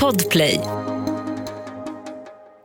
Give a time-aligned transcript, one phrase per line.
[0.00, 0.60] Podplay.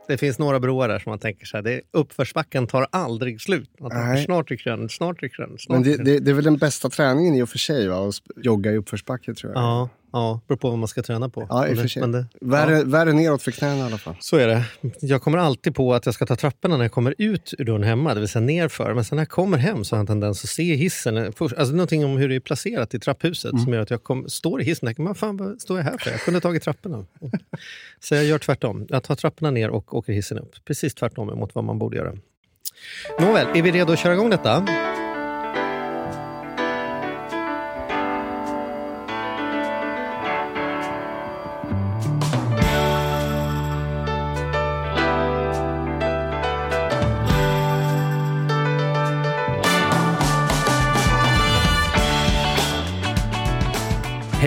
[0.08, 3.70] Det finns några broar där som man tänker så här, det, uppförsbacken tar aldrig slut.
[3.80, 4.24] Man tänker, Nej.
[4.24, 5.58] snart rycker den, snart rycker den.
[5.58, 8.08] Snart Men det, det, det är väl den bästa träningen i och för sig, va?
[8.08, 9.62] att jogga i uppförsbacke tror jag.
[9.62, 11.46] Ja, ja, beror på vad man ska träna på.
[11.50, 12.00] Ja, i Men och för sig.
[12.00, 14.14] men det- Värre, värre neråt för knäna i alla fall.
[14.20, 14.64] Så är det.
[15.00, 17.82] Jag kommer alltid på att jag ska ta trapporna när jag kommer ut ur dörren
[17.82, 18.94] hemma, det vill säga nerför.
[18.94, 21.32] Men sen när jag kommer hem så har jag en tendens att se hissen.
[21.32, 23.64] Först, alltså någonting om hur det är placerat i trapphuset Mm.
[23.64, 25.84] som gör att jag kom, står i hissen och tänker, vad fan vad står jag
[25.84, 26.10] här för?
[26.10, 27.04] Jag kunde ha tagit trapporna.
[28.00, 28.86] så jag gör tvärtom.
[28.88, 30.64] Jag tar trapporna ner och åker hissen upp.
[30.64, 32.12] Precis tvärtom mot vad man borde göra.
[33.20, 34.66] Nåväl, är vi redo att köra igång detta?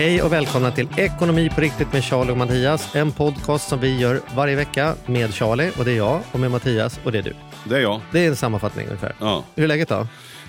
[0.00, 2.94] Hej och välkomna till Ekonomi på riktigt med Charlie och Mattias.
[2.94, 6.50] En podcast som vi gör varje vecka med Charlie och det är jag och med
[6.50, 7.32] Mattias och det är du.
[7.68, 8.00] Det är jag.
[8.12, 9.14] Det är en sammanfattning ungefär.
[9.20, 9.44] Ja.
[9.54, 10.06] Hur är läget då?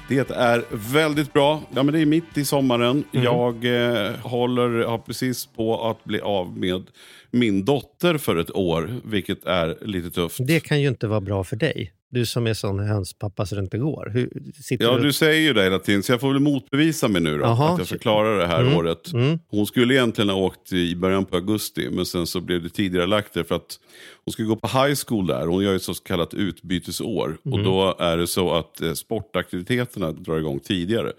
[0.09, 1.61] Det är väldigt bra.
[1.75, 3.03] Ja, men det är mitt i sommaren.
[3.13, 3.23] Mm.
[3.23, 6.83] Jag eh, håller, har precis på att bli av med
[7.31, 10.37] min dotter för ett år, vilket är lite tufft.
[10.39, 11.91] Det kan ju inte vara bra för dig.
[12.13, 14.09] Du som är sån hönspappa så det inte går.
[14.13, 14.29] Hur,
[14.61, 15.03] sitter Ja, du...
[15.03, 17.69] du säger ju det hela tiden, så jag får väl motbevisa mig nu då, Jaha.
[17.73, 18.77] att jag ska klara det här Mm.
[18.77, 19.13] året.
[19.13, 19.39] Mm.
[19.47, 23.07] Hon skulle egentligen ha åkt i början på augusti, men sen så blev det tidigare
[23.07, 23.79] lagt för att
[24.25, 25.47] hon ska gå på high school där.
[25.47, 27.37] Hon gör ett så kallat utbytesår.
[27.43, 27.63] Och Mm.
[27.63, 31.11] då är det så att eh, sportaktiviteterna drar igång tidigare.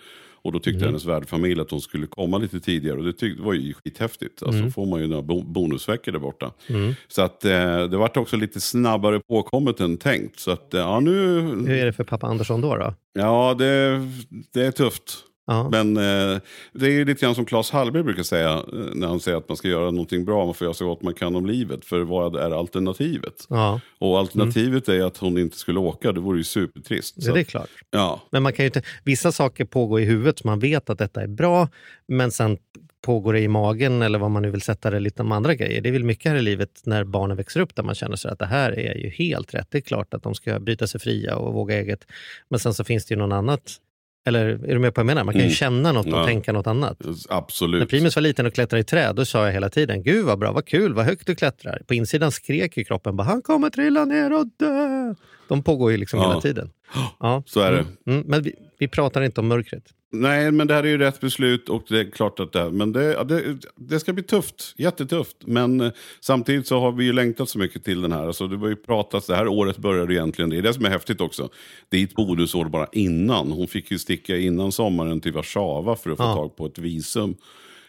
[0.44, 0.86] Och då tyckte Mm.
[0.88, 2.98] hennes värdfamilj att hon skulle komma lite tidigare.
[2.98, 4.42] Och det, tyck, det var ju skithäftigt.
[4.42, 4.72] Alltså Mm.
[4.72, 6.52] får man ju några bo- bonusveckor där borta.
[7.08, 10.40] Så att eh, det vart också lite snabbare påkommet än tänkt.
[10.40, 11.40] Så att eh, ja, nu...
[11.40, 12.76] Hur är det för pappa Andersson då?
[12.76, 12.94] då?
[13.12, 14.00] Ja, det,
[14.52, 15.14] det är tufft.
[15.52, 15.68] Ja.
[15.70, 16.40] Men eh,
[16.72, 18.62] det är lite grann som Claes Hallberg brukar säga eh,
[18.94, 21.14] när han säger att man ska göra någonting bra, man får göra så gott man
[21.14, 21.84] kan om livet.
[21.84, 23.46] För vad är alternativet?
[23.48, 27.14] ja, Och alternativet är att hon inte skulle åka, det vore ju supertrist.
[27.16, 27.68] det Så, är klart.
[27.90, 30.98] ja, Men man kan ju inte, vissa saker pågår i huvudet så man vet att
[30.98, 31.68] detta är bra,
[32.08, 32.58] men sen
[33.02, 35.80] pågår det i magen eller vad man nu vill sätta det lite med andra grejer.
[35.80, 38.30] Det är väl mycket här i livet när barnen växer upp där man känner sig
[38.30, 39.66] att det här är ju helt rätt.
[39.70, 42.06] Det är klart att de ska bryta sig fria och våga eget.
[42.48, 43.76] Men sen så finns det ju någon annat.
[44.24, 45.24] Eller är du med på vad jag menar?
[45.24, 45.54] Man kan ju Mm.
[45.54, 46.26] känna något och Ja.
[46.26, 46.96] tänka något annat.
[47.00, 47.88] När absolut.
[47.88, 50.52] Primus var liten och klättrade i träd, då sa jag hela tiden Gud vad bra,
[50.52, 51.82] vad kul, vad högt du klättrar.
[51.86, 55.14] På insidan skrek ju kroppen bara han kommer trilla ner och dö.
[55.48, 56.28] De pågår ju liksom Ja.
[56.28, 56.70] hela tiden.
[57.20, 57.42] Ja.
[57.46, 57.78] Så är det.
[57.78, 57.92] Mm.
[58.06, 58.24] Mm.
[58.26, 59.84] Men vi, vi pratar inte om mörkret.
[60.14, 62.92] Nej, men det här är ju rätt beslut och det är klart att det, men
[62.92, 65.36] det, det, det ska bli tufft, jättetufft.
[65.40, 68.26] Men eh, samtidigt så har vi ju längtat så mycket till den här.
[68.26, 70.90] Alltså, det var ju pratats, det här året började egentligen, det är det som är
[70.90, 71.48] häftigt också.
[71.88, 73.52] Det är ett bonusår bara innan.
[73.52, 76.34] Hon fick ju sticka innan sommaren till Warszawa för att få Ja.
[76.34, 77.34] tag på ett visum.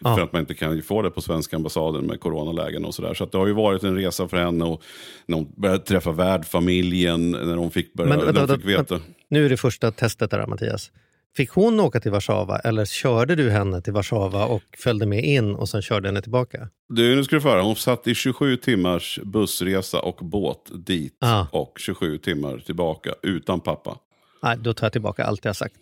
[0.02, 3.14] För att man inte kan få det på svenska ambassaden med coronalägen och sådär.
[3.14, 4.82] Så att det har ju varit en resa för henne och
[5.26, 9.00] när hon började träffa värdfamiljen, när hon fick, börja, Men vänta, vänta, fick veta.
[9.28, 10.90] Nu är det första testet där Mattias.
[11.36, 15.54] Fick hon åka till Warszawa eller körde du henne till Warszawa och följde med in
[15.54, 16.68] och sen körde henne tillbaka?
[16.88, 17.62] Du, nu ska du få höra.
[17.62, 21.46] Hon satt i 27 timmars bussresa och båt dit Ah.
[21.52, 23.98] och 27 timmar tillbaka utan pappa.
[24.44, 25.76] Nej, då tar jag tillbaka allt jag sagt.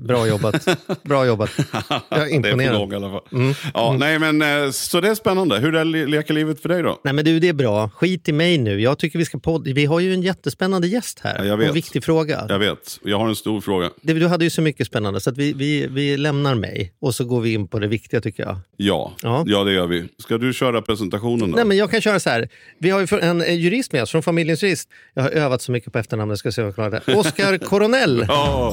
[0.00, 0.68] Bra jobbat.
[1.02, 1.50] Bra jobbat.
[2.08, 2.72] Jag är det är imponerad.
[2.74, 3.20] på gång i alla fall.
[3.32, 3.54] Mm.
[3.74, 5.58] Ja, Nej, men, eh, så det är spännande.
[5.58, 7.00] Hur är le- leker livet för dig då?
[7.04, 7.88] Nej men du, det är bra.
[7.88, 8.80] Skit i mig nu.
[8.80, 9.72] Jag tycker vi ska podda.
[9.72, 11.44] Vi har ju en jättespännande gäst här.
[11.44, 11.62] Ja.
[11.62, 12.46] En viktig fråga.
[12.48, 13.90] Jag vet, jag har en stor fråga.
[14.02, 17.24] Du hade ju så mycket spännande så att vi, vi, vi lämnar mig och så
[17.24, 18.58] går vi in på det viktiga tycker jag.
[18.76, 19.44] Ja, Ja.
[19.46, 19.64] ja.
[19.64, 20.04] det gör vi.
[20.18, 21.56] Ska du köra presentationen då?
[21.56, 22.48] Nej, men jag kan köra så här.
[22.78, 24.88] Vi har ju en jurist med oss från familjens jurist.
[25.14, 26.38] Jag har övat så mycket på efternamnet.
[26.38, 27.14] Ska se om jag klarar det.
[27.14, 28.07] Oscar Coronel.
[28.16, 28.72] Ja.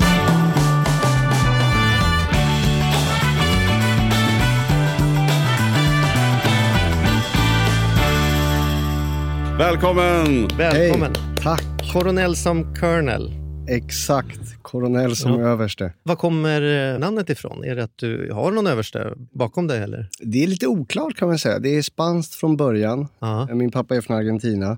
[9.57, 10.47] Välkommen!
[10.57, 11.12] Välkommen.
[11.16, 11.94] Hej, tack.
[11.94, 13.31] Coronel som Colonel.
[13.69, 14.40] Exakt.
[14.62, 15.47] Koronell som Ja.
[15.47, 15.94] överste.
[16.03, 17.63] Var kommer eh, namnet ifrån?
[17.63, 19.84] Är det att du har någon överste bakom dig?
[19.84, 20.09] Eller?
[20.19, 21.59] Det är lite oklart kan man säga.
[21.59, 23.07] Det är spanskt från början.
[23.19, 23.48] Ja.
[23.54, 24.77] Min pappa är från Argentina.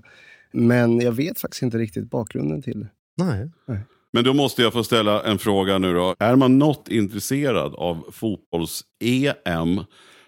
[0.52, 2.88] Men jag vet faktiskt inte riktigt bakgrunden till det.
[3.24, 3.50] Nej.
[4.12, 6.14] Men då måste jag få ställa en fråga nu då.
[6.18, 9.84] Är man något intresserad av fotbolls-EM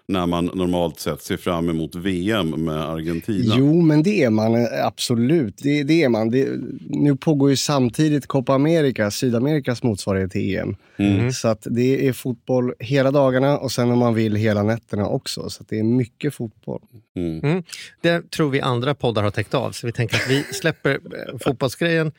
[0.07, 3.55] när man normalt sett ser fram emot VM med Argentina?
[3.57, 5.57] Jo, men det är man eh, absolut.
[5.57, 6.29] Det, det är man.
[6.29, 6.49] Det,
[6.89, 10.75] nu pågår ju samtidigt Copa America, Sydamerikas motsvarighet till EM.
[10.97, 11.31] Mm.
[11.31, 15.49] Så att det är fotboll hela dagarna och sen om man vill hela nätterna också.
[15.49, 16.81] Så att det är mycket fotboll.
[17.15, 17.63] Mm.
[18.01, 19.71] Det tror vi andra poddar har täckt av.
[19.71, 22.11] Så vi tänker att vi släpper eh, fotbollsgrejen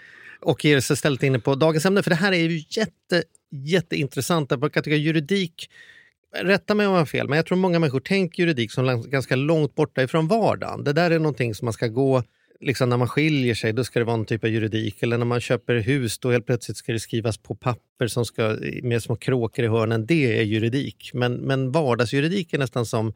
[0.42, 2.02] och ger oss istället inne på dagens ämne.
[2.02, 4.50] För det här är ju jätte, jätteintressant.
[4.50, 5.70] Jag tycka juridik
[6.36, 9.36] rätta mig om jag har fel, men jag tror många människor tänker juridik som ganska
[9.36, 10.84] långt borta ifrån vardagen.
[10.84, 12.22] Det där är någonting som man ska gå
[12.62, 15.02] liksom när man skiljer sig, då ska det vara en typ av juridik.
[15.02, 18.56] Eller när man köper hus, då helt plötsligt ska det skrivas på papper som ska,
[18.82, 20.06] med små kråkor i hörnen.
[20.06, 21.10] Det är juridik.
[21.14, 23.12] Men, men vardagsjuridik är nästan som,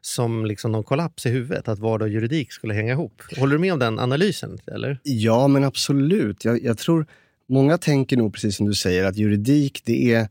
[0.00, 3.22] som liksom någon kollaps i huvudet, att vardag och juridik skulle hänga ihop.
[3.38, 4.58] Håller du med om den analysen?
[4.66, 4.98] Eller?
[5.02, 6.44] Ja, men absolut.
[6.44, 7.06] Jag, jag tror
[7.48, 10.28] många tänker nog precis som du säger att juridik det är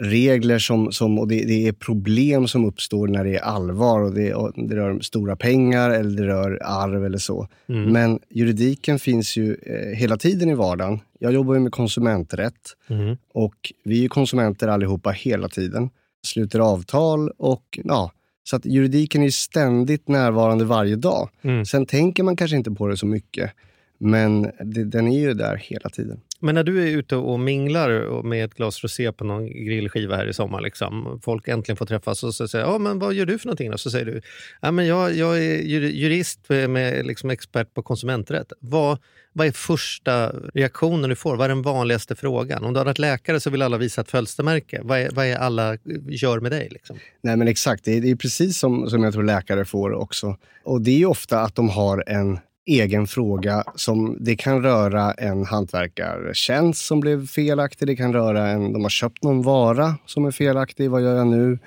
[0.00, 4.14] regler som, som, och det, det, är problem som uppstår när det är allvar och
[4.14, 7.48] det, och det rör stora pengar eller det rör arv eller så.
[7.68, 7.92] Mm.
[7.92, 11.00] Men juridiken finns ju eh, hela tiden i vardagen.
[11.18, 13.16] Jag jobbar ju med konsumenträtt mm.
[13.32, 15.90] och vi är konsumenter allihopa hela tiden.
[16.26, 18.12] Sluter avtal och ja,
[18.44, 21.30] så att juridiken är ständigt närvarande varje dag.
[21.42, 21.64] Mm.
[21.64, 23.50] Sen tänker man kanske inte på det så mycket.
[23.98, 26.20] Men det, den är ju där hela tiden.
[26.42, 30.26] Men när du är ute och minglar med ett glas rosé på någon grillskiva här
[30.26, 33.38] i sommar, liksom, folk äntligen får träffas och så säger ja, men vad gör du
[33.38, 33.70] för någonting?
[33.70, 33.78] Då?
[33.78, 34.20] Så säger du
[34.60, 38.52] ja, men jag, jag är jurist med liksom expert på konsumenträtt.
[38.60, 38.98] Vad,
[39.32, 41.36] vad är första reaktionen du får?
[41.36, 42.64] Vad är den vanligaste frågan?
[42.64, 44.80] Om du har varit läkare så vill alla visa ett födelsemärke.
[44.82, 45.76] Vad är, vad är alla
[46.08, 46.68] gör med dig?
[46.70, 46.98] Liksom?
[47.22, 50.36] Nej men Exakt, det är, det är precis som, som jag tror läkare får också.
[50.64, 53.64] Och Det är ofta att de har en egen fråga.
[53.74, 57.88] som Det kan röra en hantverkartjänst som blev felaktig.
[57.88, 60.90] Det kan röra en, de har köpt någon vara som är felaktig.
[60.90, 61.58] Vad gör jag nu?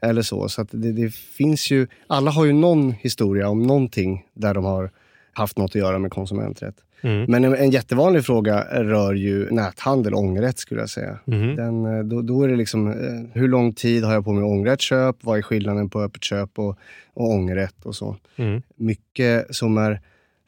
[0.00, 0.48] Eller så.
[0.48, 4.90] så det, det, finns ju, alla har ju någon historia om någonting där de har
[5.32, 6.74] haft något att göra med konsumenträtt.
[7.02, 7.24] Mm.
[7.28, 11.18] Men en, en, jättevanlig fråga rör ju näthandel, ångerrätt skulle jag säga.
[11.26, 11.56] Mm.
[11.56, 14.72] Den, eh, då, då, är det liksom, eh, hur lång tid har jag på mig
[14.72, 15.16] ett köp?
[15.20, 16.78] Vad är skillnaden på öppet köp och,
[17.14, 18.16] och ångerrätt och så?
[18.36, 18.62] Mm.
[18.76, 20.00] Mycket som är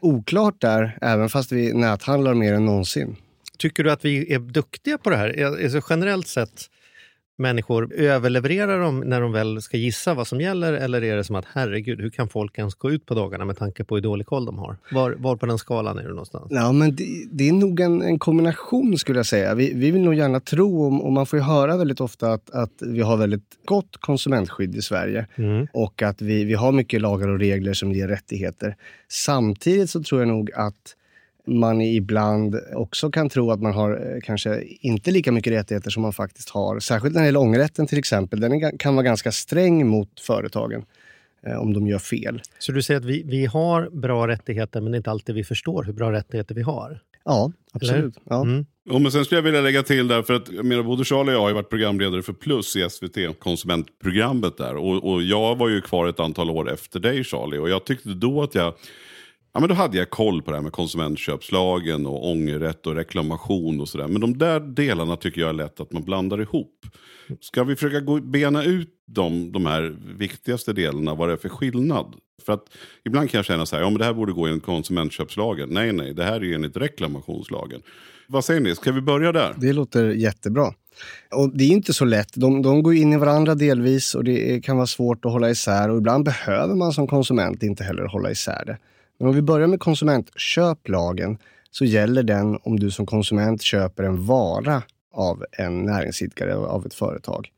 [0.05, 3.17] oklart där, även fast vi näthandlar mer än någonsin.
[3.59, 5.45] Tycker du att vi är duktiga på det här?
[5.45, 6.71] Alltså generellt sett
[7.37, 11.37] människor, överlevererar de när de väl ska gissa vad som gäller eller är det som
[11.37, 14.27] att herregud, hur kan folk ens gå ut på dagarna med tanke på hur dålig
[14.27, 14.77] koll de har?
[14.91, 16.47] Var, var på den skalan är du någonstans?
[16.51, 19.55] Ja, men det, det är nog en, en, kombination skulle jag säga.
[19.55, 22.51] Vi, vi vill nog gärna tro, och, och man får ju höra väldigt ofta att,
[22.51, 25.67] att vi har väldigt gott konsumentskydd i Sverige mm.
[25.73, 28.77] och att vi, vi har mycket lagar och regler som ger rättigheter.
[29.09, 30.97] Samtidigt så tror jag nog att
[31.47, 36.03] man ibland också kan tro att man har eh, kanske inte lika mycket rättigheter som
[36.03, 36.81] man faktiskt har.
[36.81, 38.41] Särskilt när det gäller ångerrätten till exempel.
[38.41, 40.85] Den kan vara ganska sträng mot företagen
[41.47, 42.43] eh, om de gör fel.
[42.59, 45.45] Så du säger att vi, vi har bra rättigheter men det är inte alltid vi
[45.45, 47.01] förstår hur bra rättigheter vi har?
[47.25, 48.15] Ja, absolut.
[48.25, 48.43] Ja.
[48.43, 48.67] Mm.
[48.85, 51.31] Ja, men sen skulle jag vilja lägga till där, för att jag menar, både Charlie
[51.31, 54.77] och jag har ju varit programledare för Plus i SVT, konsumentprogrammet där.
[54.77, 57.59] Och, och jag var ju kvar ett antal år efter dig Charlie.
[57.59, 58.75] Och jag tyckte då att jag
[59.55, 63.81] Ja, men då hade jag koll på det här med konsumentköpslagen och ångerrätt och reklamation
[63.81, 64.09] och sådär.
[64.09, 66.87] Men de där delarna tycker jag är lätt att man blandar ihop.
[67.41, 71.49] Ska vi försöka gå, bena ut de, de här viktigaste delarna, vad det är för
[71.49, 72.15] skillnad?
[72.43, 72.65] För att
[73.05, 75.69] ibland kan jag känna så här, ja men det här borde gå enligt konsumentköpslagen.
[75.69, 77.83] Nej, nej, det här är ju enligt reklamationslagen.
[78.29, 79.55] Vad säger ni, ska vi börja där?
[79.57, 80.75] Det låter jättebra.
[81.35, 82.35] Och Det är inte så lätt.
[82.35, 85.91] De, de går in i varandra delvis och det kan vara svårt att hålla isär.
[85.91, 88.79] Och ibland behöver man som konsument inte heller hålla isär det.
[89.19, 91.39] Men om vi börjar med konsumentköplagen
[91.71, 94.83] så gäller den om du som konsument köper en vara
[95.13, 97.49] av en näringsidkare, av ett företag.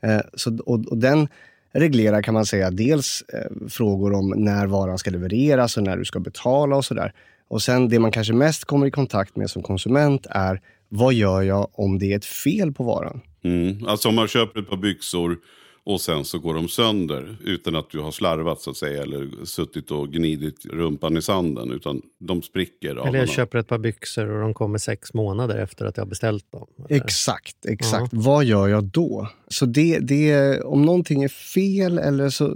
[0.00, 1.28] Eh, så, och, och, den
[1.72, 6.04] reglerar kan man säga dels eh, frågor om när varan ska levereras och när du
[6.04, 7.12] ska betala och sådär.
[7.48, 11.42] Och sen det man kanske mest kommer i kontakt med som konsument är vad gör
[11.42, 13.20] jag om det är ett fel på varan?
[13.44, 13.86] Mm.
[13.86, 15.36] Alltså om man köper ett par byxor
[15.86, 19.44] och sen så går de sönder utan att du har slarvat så att säga eller
[19.44, 21.72] suttit och gnidit rumpan i sanden.
[21.72, 23.08] Utan de spricker.
[23.08, 26.52] Eller jag köper ett par byxor och de kommer sex månader efter att jag beställt
[26.52, 26.66] dem.
[26.78, 27.04] Eller?
[27.04, 28.12] Exakt, exakt.
[28.12, 28.18] Ja.
[28.22, 29.28] Vad gör jag då?
[29.54, 32.46] Så det, det, om någonting är fel eller så,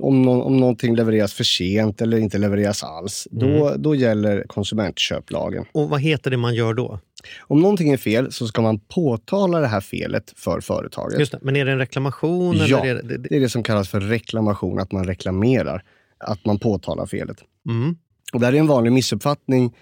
[0.00, 3.52] om, no, om någonting levereras för sent eller inte levereras alls, mm.
[3.52, 5.64] då, då gäller konsumentköplagen.
[5.72, 7.00] Och vad heter det man gör då?
[7.40, 11.20] Om någonting är fel så ska man påtala det här felet för företaget.
[11.20, 11.38] Just det.
[11.42, 12.56] Men är det en reklamation?
[12.56, 13.18] Ja, är det...
[13.18, 15.82] det är det som kallas för reklamation, att man reklamerar.
[16.18, 17.36] Att man påtalar felet.
[17.68, 17.96] Mm.
[18.32, 19.72] Och det här är en vanlig missuppfattning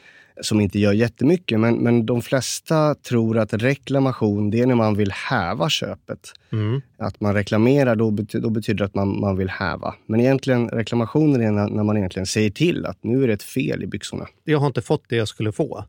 [0.42, 4.96] som inte gör jättemycket, men, men de flesta tror att reklamation det är när man
[4.96, 6.32] vill häva köpet.
[6.52, 6.80] Mm.
[6.98, 9.94] Att man reklamerar, då, betyder, då betyder det att man, man vill häva.
[10.06, 13.42] Men egentligen reklamationen är när, när man egentligen säger till att nu är det ett
[13.42, 14.26] fel i byxorna.
[14.44, 15.84] Jag har inte fått det jag skulle få.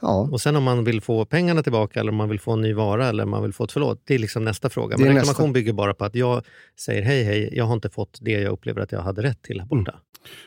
[0.00, 2.60] Ja, Och sen om man vill få pengarna tillbaka eller om man vill få en
[2.60, 4.96] ny vara eller om man vill få ett förlåt, det är liksom nästa fråga.
[4.96, 5.52] Det är Men reklamation nästa.
[5.52, 6.42] bygger bara på att jag
[6.80, 9.60] säger hej hej, jag har inte fått det jag upplever att jag hade rätt till
[9.60, 9.94] här borta.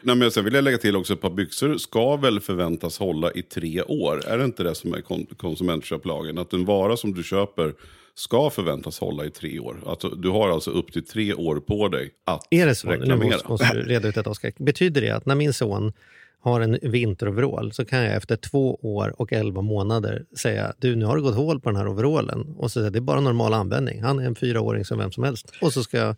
[0.01, 3.32] Nej, men sen vill jag lägga till också, ett par byxor ska väl förväntas hålla
[3.32, 4.28] i tre år?
[4.28, 6.38] Är det inte det som är kon konsumentköplagen?
[6.38, 7.74] Att en vara som du köper
[8.16, 9.84] ska förväntas hålla i tre år.
[9.86, 12.88] Alltså, du har alltså upp till tre år på dig att Är det så?
[12.90, 13.30] Nu reklamera.
[13.32, 14.54] måste, måste du reda ut detta, Oskar.
[14.58, 15.94] Betyder det att när min son
[16.41, 21.05] har en vinteroverall så kan jag efter två år och elva månader säga du nu
[21.05, 23.53] har det gått hål på den här overallen och så säger det är bara normal
[23.53, 24.01] användning.
[24.01, 25.53] Han är en fyraåring som vem som helst.
[25.62, 26.15] Och så ska jag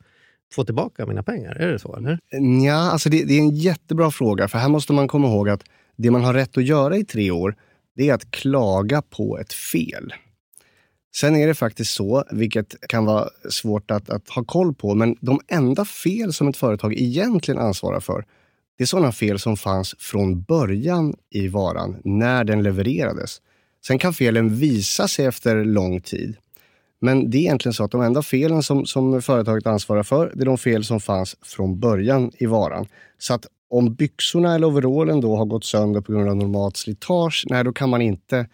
[0.53, 1.55] få tillbaka mina pengar.
[1.55, 1.95] Är det så?
[1.95, 2.19] Eller?
[2.65, 4.47] Ja, alltså det, det är en jättebra fråga.
[4.47, 5.63] För här måste man komma ihåg att
[5.95, 7.55] det man har rätt att göra i tre år,
[7.95, 10.13] det är att klaga på ett fel.
[11.15, 15.15] Sen är det faktiskt så, vilket kan vara svårt att, att ha koll på, men
[15.21, 18.25] de enda fel som ett företag egentligen ansvarar för,
[18.77, 23.41] det är sådana fel som fanns från början i varan, när den levererades.
[23.87, 26.35] Sen kan felen visa sig efter lång tid.
[26.99, 30.43] Men det är egentligen så att de enda felen som, som företaget ansvarar för, det
[30.43, 32.87] är de fel som fanns från början i varan.
[33.17, 37.45] Så att om byxorna eller overallen då har gått sönder på grund av normalt slitage,
[37.49, 38.47] nej då kan man inte...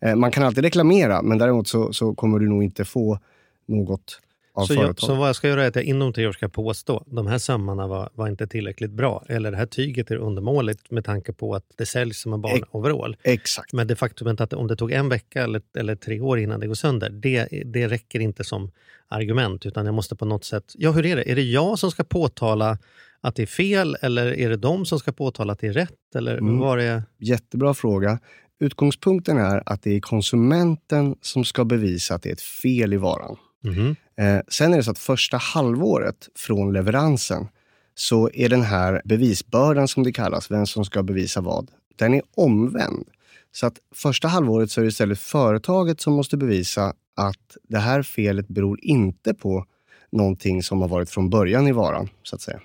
[0.00, 3.18] Eh, man kan alltid reklamera, men däremot så, så kommer du nog inte få
[3.66, 4.20] något
[4.56, 6.48] av Så, jag, så vad jag ska göra är att jag inom tre år ska
[6.48, 9.24] påstå de här sömmarna var, var inte tillräckligt bra.
[9.28, 13.16] Eller det här tyget är undermåligt med tanke på att det säljs som en barnoverall.
[13.22, 13.72] Exakt.
[13.72, 16.66] Men det faktumet att om det tog en vecka eller, eller tre år innan det
[16.66, 18.70] går sönder, det, det räcker inte som
[19.08, 19.66] argument.
[19.66, 20.72] Utan jag måste på något sätt...
[20.74, 21.30] Ja, hur är det?
[21.30, 22.78] Är det jag som ska påtala
[23.20, 26.14] att det är fel eller är det de som ska påtala att det är rätt?
[26.14, 26.58] Eller Mm.
[26.58, 27.02] vad är...
[27.18, 28.18] Jättebra fråga.
[28.60, 32.96] Utgångspunkten är att det är konsumenten som ska bevisa att det är ett fel i
[32.96, 33.36] varan.
[33.64, 33.96] Mhm.
[34.18, 37.48] Eh, sen är det så att första halvåret från leveransen
[37.94, 42.22] så är den här bevisbördan som det kallas, vem som ska bevisa vad, den är
[42.34, 43.08] omvänd.
[43.52, 48.02] Så att första halvåret så är det istället företaget som måste bevisa att det här
[48.02, 49.66] felet beror inte på
[50.12, 52.60] någonting som har varit från början i varan, så att säga.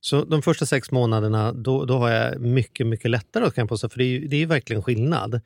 [0.00, 3.88] Så de första sex månaderna, då, då har jag mycket, mycket lättare kan jag påstå,
[3.88, 5.40] för det är ju det är ju verkligen skillnad.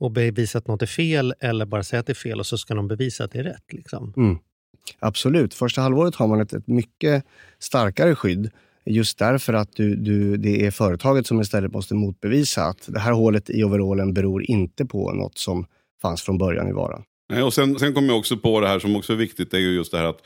[0.00, 2.58] att bevisa att något är fel eller bara säga att det är fel och så
[2.58, 3.72] ska de bevisa att det är rätt.
[3.72, 4.14] Liksom.
[4.16, 4.38] Mm.
[4.98, 5.54] Absolut.
[5.54, 7.24] Första halvåret har man ett, ett mycket
[7.58, 8.50] starkare skydd.
[8.84, 13.12] Just därför att du, du, det är företaget som istället måste motbevisa att det här
[13.12, 15.66] hålet i overallen beror inte på något som
[16.02, 17.02] fanns från början i varan.
[17.30, 19.56] Nej, och sen, sen kommer jag också på det här som också är viktigt, det
[19.56, 20.22] är ju just det här att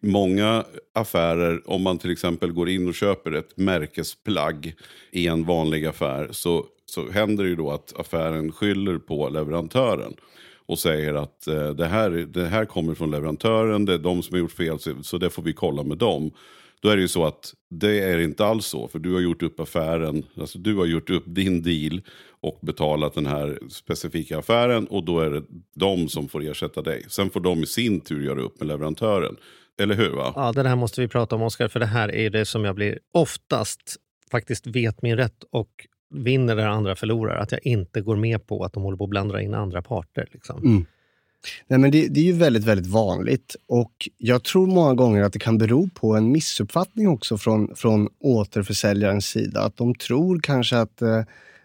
[0.00, 4.74] många affärer, om man till exempel går in och köper ett märkesplagg
[5.10, 10.14] i en vanlig affär, så, så händer det ju då att affären skyller på leverantören
[10.66, 14.34] och säger att eh, det, här, det här kommer från leverantören, det är de som
[14.34, 16.30] har gjort fel, så, så det får vi kolla med dem.
[16.80, 19.42] Då är det ju så att det är inte alls så, för du har gjort
[19.42, 22.00] upp affären, alltså du har gjort upp din deal
[22.40, 25.42] och betalat den här specifika affären och då är det
[25.74, 27.04] de som får ersätta dig.
[27.08, 29.36] Sen får de i sin tur göra upp med leverantören.
[29.80, 30.10] Eller hur?
[30.10, 30.32] va?
[30.36, 32.74] Ja, det här måste vi prata om, Oskar, för det här är det som jag
[32.74, 33.96] blir oftast
[34.30, 35.70] faktiskt vet min rätt och
[36.10, 37.36] vinner där andra förlorar.
[37.36, 40.28] Att jag inte går med på att de håller på att blanda in andra parter.
[40.32, 40.64] Liksom.
[40.64, 40.86] Mm.
[41.66, 45.32] Nej, men det, det är ju väldigt, väldigt vanligt och jag tror många gånger att
[45.32, 49.60] det kan bero på en missuppfattning också från, från återförsäljarens sida.
[49.62, 51.22] Att de tror kanske att, eh,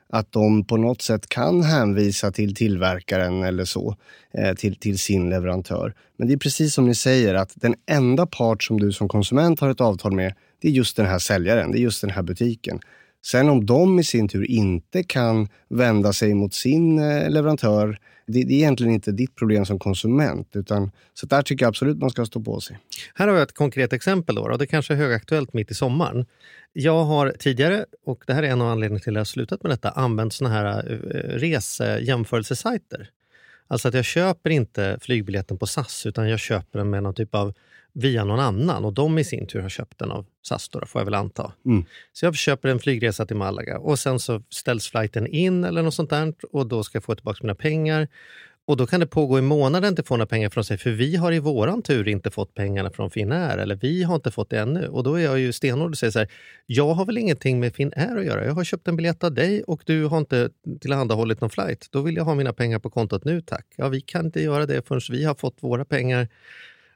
[0.09, 3.95] att de på något sätt kan hänvisa till tillverkaren eller så,
[4.33, 5.93] eh, till, till sin leverantör.
[6.17, 9.59] Men det är precis som ni säger att den enda part som du som konsument
[9.59, 12.21] har ett avtal med, det är just den här säljaren, det är just den här
[12.21, 12.79] butiken.
[13.25, 18.43] Sen om de i sin tur inte kan vända sig mot sin eh, leverantör, det,
[18.43, 20.55] det är egentligen inte ditt problem som konsument.
[20.55, 22.77] Utan, så där tycker jag absolut man ska stå på sig.
[23.15, 24.35] Här har jag ett konkret exempel.
[24.35, 26.25] Då, och det kanske är högaktuellt mitt i sommaren.
[26.73, 29.63] Jag har tidigare, och det här är en av anledningarna till att jag har slutat
[29.63, 30.95] med detta, använt såna här eh,
[31.39, 33.09] resejämförelsesajter.
[33.67, 37.35] Alltså att jag köper inte flygbiljetten på SAS utan jag köper den med någon typ
[37.35, 37.53] av
[37.93, 41.01] via någon annan och de i sin tur har köpt den av SAS då, får
[41.01, 41.51] jag väl anta.
[41.65, 41.85] Mm.
[42.13, 45.93] Så jag köper en flygresa till Malaga och sen så ställs flighten in eller något
[45.93, 48.07] sånt där och då ska jag få tillbaka mina pengar.
[48.65, 51.15] Och då kan det pågå i månader inte få några pengar från sig för vi
[51.15, 54.59] har i våran tur inte fått pengarna från Finnair eller vi har inte fått det
[54.59, 54.87] ännu.
[54.87, 56.27] Och då är jag ju stenhård och säger så här,
[56.65, 58.45] jag har väl ingenting med Finnair att göra.
[58.45, 60.49] Jag har köpt en biljett av dig och du har inte
[60.81, 61.87] tillhandahållit någon flight.
[61.91, 63.65] Då vill jag ha mina pengar på kontot nu tack.
[63.75, 66.27] Ja, vi kan inte göra det förrän vi har fått våra pengar.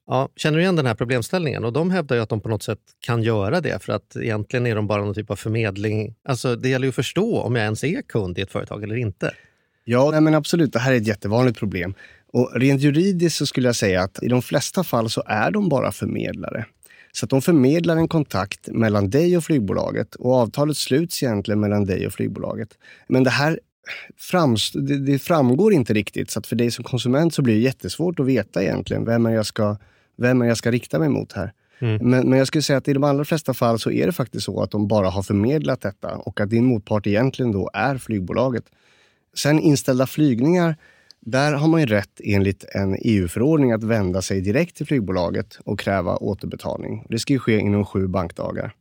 [0.08, 1.66] Ja, känner du igen den här problemställningen?
[1.66, 4.68] Och de hävdar ju att de på något sätt kan göra det för att egentligen
[4.68, 6.16] är de bara någon typ av förmedling.
[6.26, 8.96] Alltså det gäller ju att förstå om jag ens är kund i ett företag eller
[8.96, 9.32] inte.
[9.84, 10.74] Ja, nej, men absolut.
[10.74, 11.94] Det här är ett jättevanligt problem.
[12.34, 15.70] Och rent juridiskt så skulle jag säga att i de flesta fall så är de
[15.70, 16.66] bara förmedlare.
[17.12, 21.86] Så att de förmedlar en kontakt mellan dig och flygbolaget och avtalet sluts egentligen mellan
[21.86, 22.70] dig och flygbolaget.
[23.08, 23.60] Men det här
[24.18, 26.32] framst- det, det framgår inte riktigt.
[26.32, 29.32] Så att för dig som konsument så blir det jättesvårt att veta egentligen vem är
[29.32, 29.78] jag ska,
[30.18, 31.54] vem jag ska rikta mig mot här.
[31.80, 32.10] Mm.
[32.10, 34.46] Men, men jag skulle säga att i de allra flesta fall så är det faktiskt
[34.46, 38.64] så att de bara har förmedlat detta och att din motpart egentligen då är flygbolaget.
[39.36, 40.76] Sen inställda flygningar,
[41.20, 45.80] där har man ju rätt enligt en EU-förordning att vända sig direkt till flygbolaget och
[45.80, 47.06] kräva återbetalning.
[47.10, 48.74] Det ska ju ske inom sju bankdagar.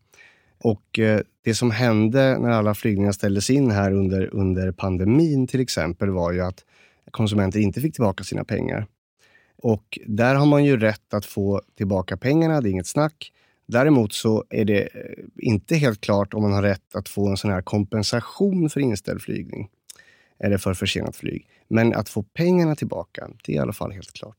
[0.58, 5.60] Och eh, det som hände när alla flygningar ställdes in här under, under pandemin till
[5.60, 6.64] exempel var ju att
[7.10, 8.86] konsumenter inte fick tillbaka sina pengar.
[9.64, 13.32] Och där har man ju rätt att få tillbaka pengarna, det är inget snack.
[13.66, 17.36] Däremot så är det eh, inte helt klart om man har rätt att få en
[17.36, 19.68] sån här kompensation för inställd flygning
[20.44, 21.46] eller för försenat flyg.
[21.70, 24.36] Men att få pengarna tillbaka, det är i alla fall helt klart.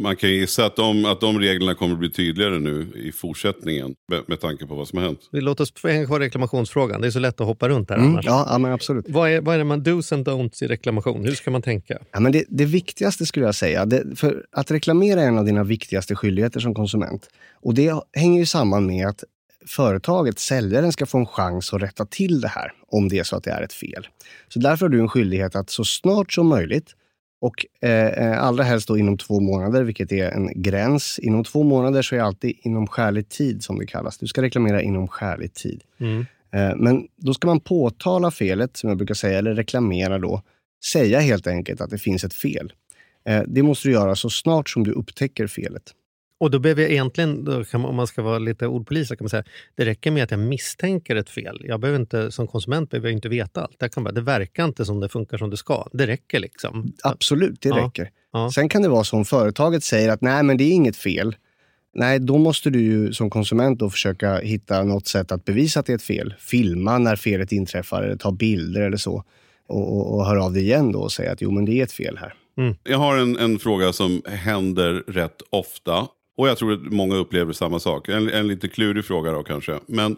[0.00, 3.94] Man kan gissa att de, att de reglerna kommer att bli tydligare nu i fortsättningen
[4.08, 5.20] med, med tanke på vad som har hänt.
[5.32, 7.00] Vi låter oss hänga kvar reklamationsfrågan.
[7.00, 8.24] Det är så lätt att hoppa runt här Mm, annars.
[8.26, 9.04] ja, ja, men absolut.
[9.08, 11.24] Vad, är, vad är det man do's and don'ts i reklamation?
[11.24, 11.98] Hur ska man tänka?
[12.12, 15.44] Ja, men det, det viktigaste skulle jag säga, det, för att reklamera är en av
[15.44, 17.28] dina viktigaste skyldigheter som konsument.
[17.62, 19.24] Och det hänger ju samman med att
[19.68, 23.36] företaget, säljaren, ska få en chans att rätta till det här om det är så
[23.36, 24.08] att det är ett fel.
[24.48, 26.94] Så därför har du en skyldighet att så snart som möjligt
[27.40, 31.18] och eh, allra helst då inom två månader, vilket är en gräns.
[31.18, 34.18] Inom två månader så är det alltid inom skälig tid som det kallas.
[34.18, 35.82] Du ska reklamera inom skälig tid.
[36.00, 36.26] Mm.
[36.52, 40.42] Eh, Men då ska man påtala felet, som jag brukar säga, eller reklamera då.
[40.92, 42.72] Säga helt enkelt att det finns ett fel.
[43.28, 45.82] Eh, Det måste du göra så snart som du upptäcker felet.
[46.40, 49.16] Och då behöver jag egentligen, då kan man, om man ska vara lite ordpolis, så
[49.16, 51.60] kan man säga det räcker med att jag misstänker ett fel.
[51.64, 53.76] Jag behöver inte, som konsument behöver jag inte veta allt.
[53.78, 55.88] Jag kan bara, det verkar inte som det funkar som det ska.
[55.92, 56.92] Det räcker liksom.
[57.02, 57.76] Absolut, det Ja.
[57.86, 58.10] räcker.
[58.32, 58.50] Ja.
[58.54, 61.36] Sen kan det vara så om företaget säger att nej, men det är inget fel.
[61.94, 65.86] Nej, då måste du ju som konsument då försöka hitta något sätt att bevisa att
[65.86, 66.34] det är ett fel.
[66.38, 69.24] Filma när felet inträffar eller ta bilder eller så.
[69.68, 71.82] Och, och, och höra av dig igen då och säga att jo, men det är
[71.82, 72.34] ett fel här.
[72.84, 76.06] Jag har en, en fråga som händer rätt ofta.
[76.38, 78.08] Och jag tror att många upplever samma sak.
[78.08, 79.78] En, en lite klurig fråga då kanske.
[79.86, 80.16] Men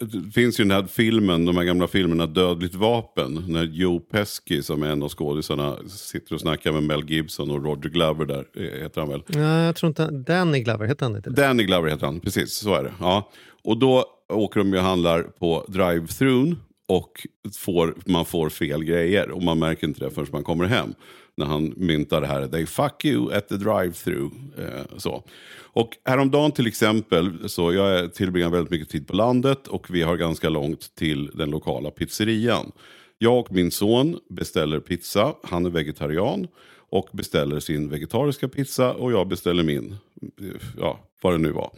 [0.00, 3.44] det finns ju den här filmen, de här gamla filmerna Dödligt vapen.
[3.48, 7.64] När Joe Pesci som är en av skådisarna sitter och snackar med Mel Gibson och
[7.64, 9.22] Roger Glover där, eh, heter han väl.
[9.26, 11.30] Ja, jag tror inte, Danny Glover, heter han inte?
[11.30, 12.92] Danny Glover heter han, precis så är det.
[13.00, 13.30] Ja.
[13.64, 16.56] Och då åker de ju och handlar på drive-thrun
[16.86, 19.30] och får, man får fel grejer.
[19.30, 20.94] Och man märker inte det förrän man kommer hem.
[21.36, 24.32] När han myntar det här, they fuck you at the drive-through.
[24.58, 25.24] Eh, så.
[25.56, 30.16] Och häromdagen till exempel, så jag tillbringar väldigt mycket tid på landet och vi har
[30.16, 32.72] ganska långt till den lokala pizzerian.
[33.18, 36.46] Jag och min son beställer pizza, han är vegetarian
[36.90, 39.96] och beställer sin vegetariska pizza och jag beställer min,
[40.40, 40.46] eh,
[40.78, 41.70] ja vad det nu var.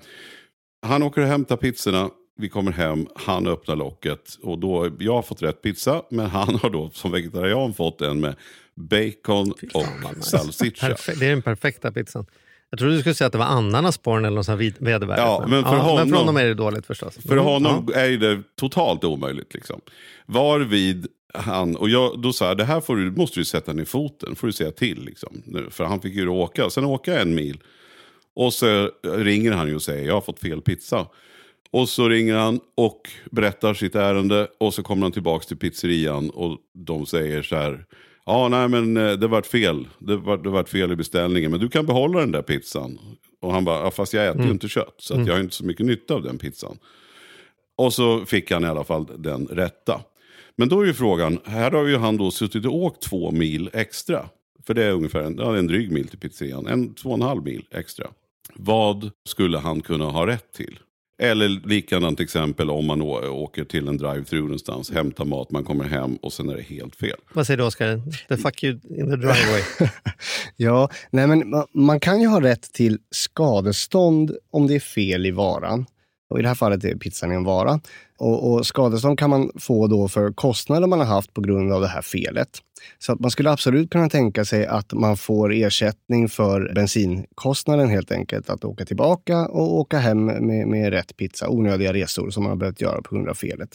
[0.87, 5.23] Han åker och hämtar pizzorna, vi kommer hem, han öppnar locket och då, jag har
[5.23, 8.35] fått rätt pizza men han har då som vegetarian fått en med
[8.75, 10.31] bacon och nice.
[10.31, 10.89] salsiccia.
[10.89, 12.27] Perfe- det är den perfekta pizzan.
[12.71, 15.23] Jag trodde du skulle säga att det var ananasporn eller något sånt här vid- vedervärdigt.
[15.27, 17.19] Ja, men för men för honom- honom är det dåligt förstås.
[17.27, 19.55] För Mm, honom är ju det totalt omöjligt.
[19.55, 19.81] Liksom.
[20.27, 23.85] Varvid han, och jag, då sa jag, det här får du, måste du sätta ner
[23.85, 25.05] foten, får du säga till.
[25.05, 25.43] Liksom.
[25.45, 27.59] Nu, För han fick ju åka, sen åka en mil.
[28.35, 31.07] Och så ringer han ju och säger, jag har fått fel pizza.
[31.77, 36.31] Och så ringer han och berättar sitt ärende och så kommer han tillbaka till pizzerian
[36.31, 37.85] och de säger så här.
[38.27, 39.89] Ja, nej men eh, det vart fel.
[39.99, 41.51] Det vart, det vart fel i beställningen.
[41.51, 42.99] Men du kan behålla den där pizzan.
[43.41, 44.95] Och han bara, ja, fast jag äter ju inte kött.
[44.99, 46.79] Så att jag har inte så mycket nytta av den pizzan.
[47.77, 50.01] Och så fick han i alla fall den rätta.
[50.57, 53.71] Men då är ju frågan, här har ju han då suttit och åkt två mil
[53.73, 54.29] extra.
[54.67, 56.67] För det är ungefär en, ja, en dryg mil till pizzerian.
[56.67, 58.07] En två och en halv mil extra.
[58.55, 60.79] Vad skulle han kunna ha rätt till?
[61.19, 66.17] Eller likadant exempel om man åker till en drive-thru någonstans, hämtar mat, man kommer hem
[66.17, 67.17] och sen är det helt fel.
[67.33, 68.03] Vad säger du Oskar?
[68.29, 69.63] The fuck you in the driveway.
[70.57, 75.27] Ja, nej men man, man kan ju ha rätt till skadestånd om det är fel
[75.27, 75.87] i varan.
[76.29, 77.81] Och I det här fallet är pizzan en vara.
[78.19, 81.81] Och, och skadestånd kan man få då för kostnader man har haft på grund av
[81.81, 82.49] det här felet.
[82.99, 88.13] Så att man skulle absolut kunna tänka sig att man får ersättning för bensinkostnaden helt
[88.13, 88.51] enkelt.
[88.51, 91.49] Att åka tillbaka och åka hem med, med rätt pizza.
[91.49, 93.71] Onödiga resor som man har behövt göra på grund av felet.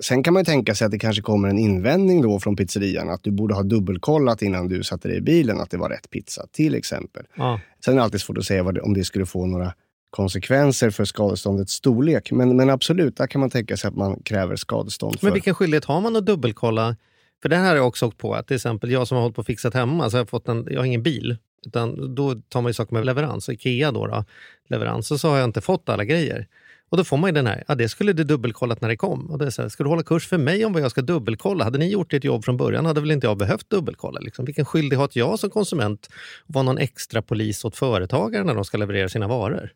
[0.00, 3.10] Sen kan man ju tänka sig att det kanske kommer en invändning då från pizzerian
[3.10, 6.10] att du borde ha dubbelkollat innan du satte dig i bilen att det var rätt
[6.10, 7.22] pizza, till exempel.
[7.36, 7.60] Ja.
[7.84, 9.72] Sen är det alltid svårt att säga vad det, om det skulle få några
[10.12, 12.32] konsekvenser för skadeståndets storlek.
[12.32, 15.20] Men, men absolut, där kan man tänka sig att man kräver skadestånd.
[15.20, 15.26] För.
[15.26, 16.96] Men vilken skyldighet har man att dubbelkolla?
[17.42, 18.34] För det här har jag också åkt på.
[18.34, 20.48] Att till exempel jag som har hållit på och fixat hemma, så har jag, fått
[20.48, 21.36] en, jag har ingen bil.
[21.66, 23.48] Utan då tar man ju saker med leverans.
[23.48, 24.24] Ikea då, då
[24.68, 25.10] leverans.
[25.10, 26.46] Och så har jag inte fått alla grejer.
[26.88, 29.30] Och då får man ju den här, ja det skulle du dubbelkollat när det kom.
[29.30, 31.02] Och det är så här, ska du hålla kurs för mig om vad jag ska
[31.02, 31.64] dubbelkolla?
[31.64, 34.20] Hade ni gjort ert jobb från början hade väl inte jag behövt dubbelkolla.
[34.20, 34.44] Liksom.
[34.44, 36.08] Vilken skyldighet har jag som konsument
[36.48, 39.72] att vara någon extra polis åt företagare när de ska leverera sina varor?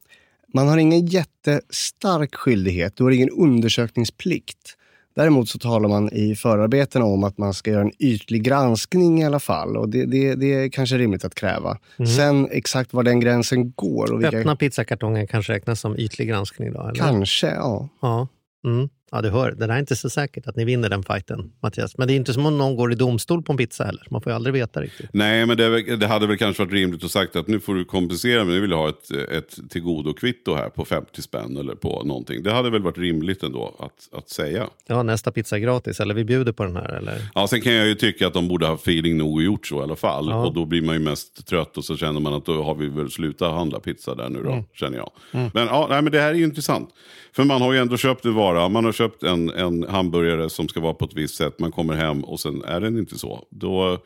[0.57, 4.77] Man har ingen jättestark skyldighet, du har ingen undersökningsplikt.
[5.17, 9.25] Däremot så talar man i förarbetena om att man ska göra en ytlig granskning i
[9.25, 9.77] alla fall.
[9.77, 11.79] Och det, det, det är kanske rimligt att kräva.
[11.99, 12.11] Mm.
[12.11, 14.13] Sen exakt var den gränsen går.
[14.13, 14.39] Och vilka...
[14.39, 16.73] Öppna pizzakartongen kanske räknas som ytlig granskning?
[16.73, 16.95] Då, eller?
[16.95, 17.89] Kanske, ja.
[18.01, 18.29] ja.
[18.65, 18.89] Mm.
[19.13, 21.99] Ja, du hör, det är inte så säkert att ni vinner den fighten, Mattias.
[21.99, 24.07] Men det är inte som om någon går i domstol på en pizza heller.
[24.11, 25.11] Man får ju aldrig veta riktigt.
[25.13, 27.85] Nej, men det, det hade väl kanske varit rimligt att sagt att nu får du
[27.85, 28.55] kompensera mig.
[28.55, 32.43] Nu vill jag ha ett, ett tillgodokvitto här på 50 spänn eller på någonting.
[32.43, 34.67] Det hade väl varit rimligt ändå att, att säga.
[34.87, 36.01] Ja, nästa pizza gratis.
[36.01, 36.89] Eller vi bjuder på den här.
[36.89, 37.23] Eller?
[37.35, 39.81] Ja, sen kan jag ju tycka att de borde ha feeling nog och gjort så
[39.81, 40.29] i alla fall.
[40.29, 40.47] Ja.
[40.47, 42.89] Och då blir man ju mest trött och så känner man att då har vi
[42.89, 44.65] väl slutat handla pizza där nu då, mm.
[44.75, 45.11] känner jag.
[45.33, 45.51] Mm.
[45.55, 46.91] Men, ja, nej, men det här är ju intressant.
[47.33, 48.69] För man har ju ändå köpt en vara.
[48.69, 51.59] Man har köpt en, en hamburgare som ska vara på ett visst sätt.
[51.59, 53.47] Man kommer hem och sen är den inte så.
[53.51, 53.99] Då,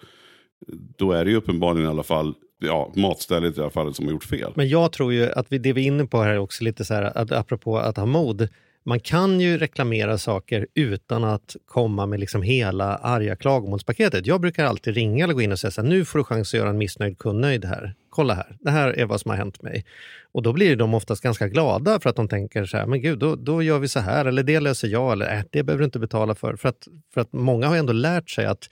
[0.99, 4.13] då är det ju uppenbarligen i alla fall ja, matstället i alla fall som har
[4.13, 4.53] gjort fel.
[4.57, 6.85] Men jag tror ju att vi, det vi är inne på här är också lite
[6.85, 8.49] så här, att, apropå att ha mod.
[8.85, 14.27] Man kan ju reklamera saker utan att komma med liksom hela arga klagomålspaketet.
[14.27, 16.55] Jag brukar alltid ringa eller gå in och säga så här, nu får du chans
[16.55, 17.95] att göra en missnöjd kund nöjd här.
[18.11, 19.85] Kolla här, det här är vad som har hänt mig.
[20.33, 23.19] Och då blir de oftast ganska glada för att de tänker så här, men gud,
[23.19, 25.85] då, då gör vi så här, eller det löser jag, eller äh, det behöver du
[25.85, 26.57] inte betala för.
[26.57, 28.69] För att, för att många har ändå lärt sig att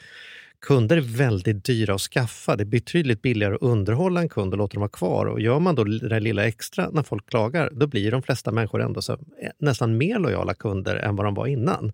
[0.61, 2.57] kunder är väldigt dyra att skaffa.
[2.57, 5.27] Det är betydligt billigare att underhålla en kund och låta dem vara kvar.
[5.27, 8.83] Och gör man då det lilla extra när folk klagar, då blir de flesta människor
[8.83, 9.18] ändå så, eh,
[9.59, 11.92] nästan mer lojala kunder än vad de var innan.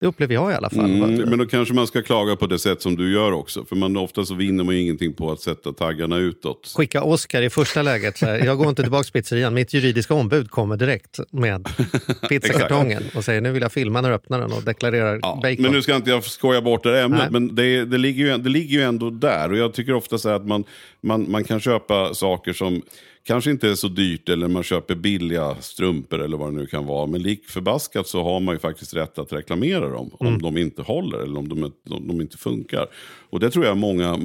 [0.00, 0.84] Det upplever jag i alla fall.
[0.84, 3.64] Mm, men då kanske man ska klaga på det sätt som du gör också.
[3.64, 6.72] För man, ofta så vinner man ju ingenting på att sätta taggarna utåt.
[6.76, 8.18] Skicka Oscar i första läget.
[8.18, 9.54] Så här, jag går inte tillbaka till pizzerian.
[9.54, 11.68] Mitt juridiska ombud kommer direkt med
[12.28, 15.62] pizzakartongen och säger nu vill jag filma när du öppnar den och deklarerar ja, bacon.
[15.62, 17.20] Men nu ska inte jag skoja bort det ämnet.
[17.20, 17.30] Nej.
[17.30, 19.52] Men det, det, ligger ju, det ligger ju ändå där.
[19.52, 20.64] Och jag tycker ofta så att man,
[21.00, 22.82] man, man kan köpa saker som
[23.24, 26.86] kanske inte är så dyrt eller man köper billiga strumpor eller vad det nu kan
[26.86, 27.06] vara.
[27.06, 30.42] Men lik förbaskat så har man ju faktiskt rätt att reklamera dem om mm.
[30.42, 32.86] de inte håller eller om de, om de inte funkar.
[33.30, 34.18] Och det tror jag många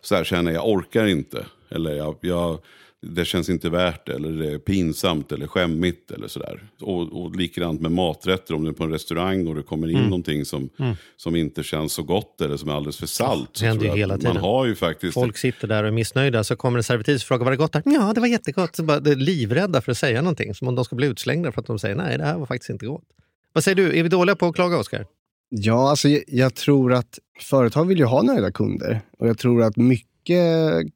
[0.00, 1.46] så här känner, jag orkar inte.
[1.68, 2.58] Eller jag, jag
[3.06, 6.62] det känns inte värt det, eller det är pinsamt eller skämmigt eller sådär.
[6.80, 9.96] Och, och likadant med maträtter, om du är på en restaurang och det kommer in
[9.96, 10.08] mm.
[10.08, 10.94] någonting som, mm.
[11.16, 13.60] som inte känns så gott eller som är alldeles för salt.
[13.60, 14.34] Det händer ju hela tiden.
[14.34, 15.14] Man har ju faktiskt...
[15.14, 17.72] Folk sitter där och är missnöjda, så kommer en servitris och frågar var det gott
[17.72, 17.82] där?
[17.84, 18.76] Ja, det var jättegott.
[18.76, 21.52] Så bara, de är livrädda för att säga någonting, som om de ska bli utslängda
[21.52, 23.04] för att de säger nej, det här var faktiskt inte gott.
[23.52, 25.06] Vad säger du, är vi dåliga på att klaga, Oskar?
[25.48, 29.00] Ja, alltså jag, jag tror att företag vill ju ha nöjda kunder.
[29.18, 30.86] Och jag tror att mycket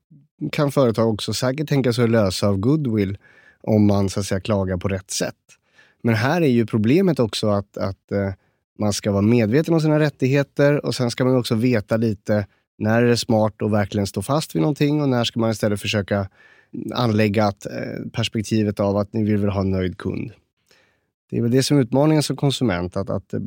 [0.52, 3.18] kan företag också säkert tänka sig att lösa av goodwill
[3.60, 5.34] om man så att säga klagar på rätt sätt.
[6.02, 8.32] Men här är ju problemet också att, att eh,
[8.78, 12.46] man ska vara medveten om sina rättigheter och sen ska man också veta lite
[12.78, 15.80] när är det smart att verkligen stå fast vid någonting och när ska man istället
[15.80, 16.28] försöka
[16.94, 20.32] anlägga att, eh, perspektivet av att ni vill väl ha en nöjd kund.
[21.30, 23.40] Det är väl det som är utmaningen som konsument, att, att eh,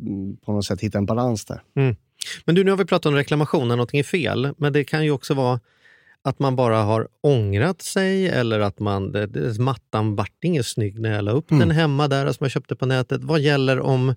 [0.44, 1.62] på något sätt hitta en balans där.
[1.76, 1.96] Mm.
[2.44, 5.04] Men du, nu har vi pratat om reklamation när någonting är fel, men det kan
[5.04, 5.60] ju också vara
[6.24, 11.12] att man bara har ångrat sig eller att man, det, mattan vart ingen snygg när
[11.12, 11.68] jag la upp mm.
[11.68, 13.24] den hemma där som jag köpte på nätet.
[13.24, 14.14] Vad gäller om,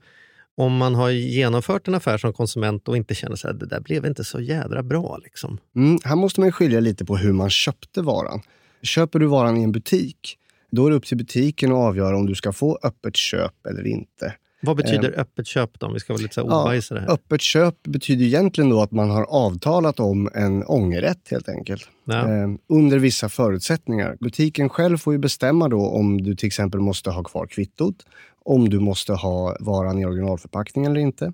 [0.55, 4.05] om man har genomfört en affär som konsument och inte känner att det där blev
[4.05, 5.19] inte så jädra bra?
[5.23, 5.57] Liksom.
[5.75, 8.41] Mm, här måste man skilja lite på hur man köpte varan.
[8.81, 10.37] Köper du varan i en butik,
[10.71, 13.87] då är det upp till butiken att avgöra om du ska få öppet köp eller
[13.87, 14.33] inte.
[14.65, 15.87] Vad betyder eh, öppet köp då?
[15.87, 17.11] Om vi ska vara lite så här här.
[17.13, 21.89] Öppet köp betyder egentligen då att man har avtalat om en ångerrätt helt enkelt.
[22.05, 22.29] Ja.
[22.29, 24.17] Eh, under vissa förutsättningar.
[24.19, 27.95] Butiken själv får ju bestämma då om du till exempel måste ha kvar kvittot,
[28.45, 31.33] om du måste ha varan i originalförpackning eller inte.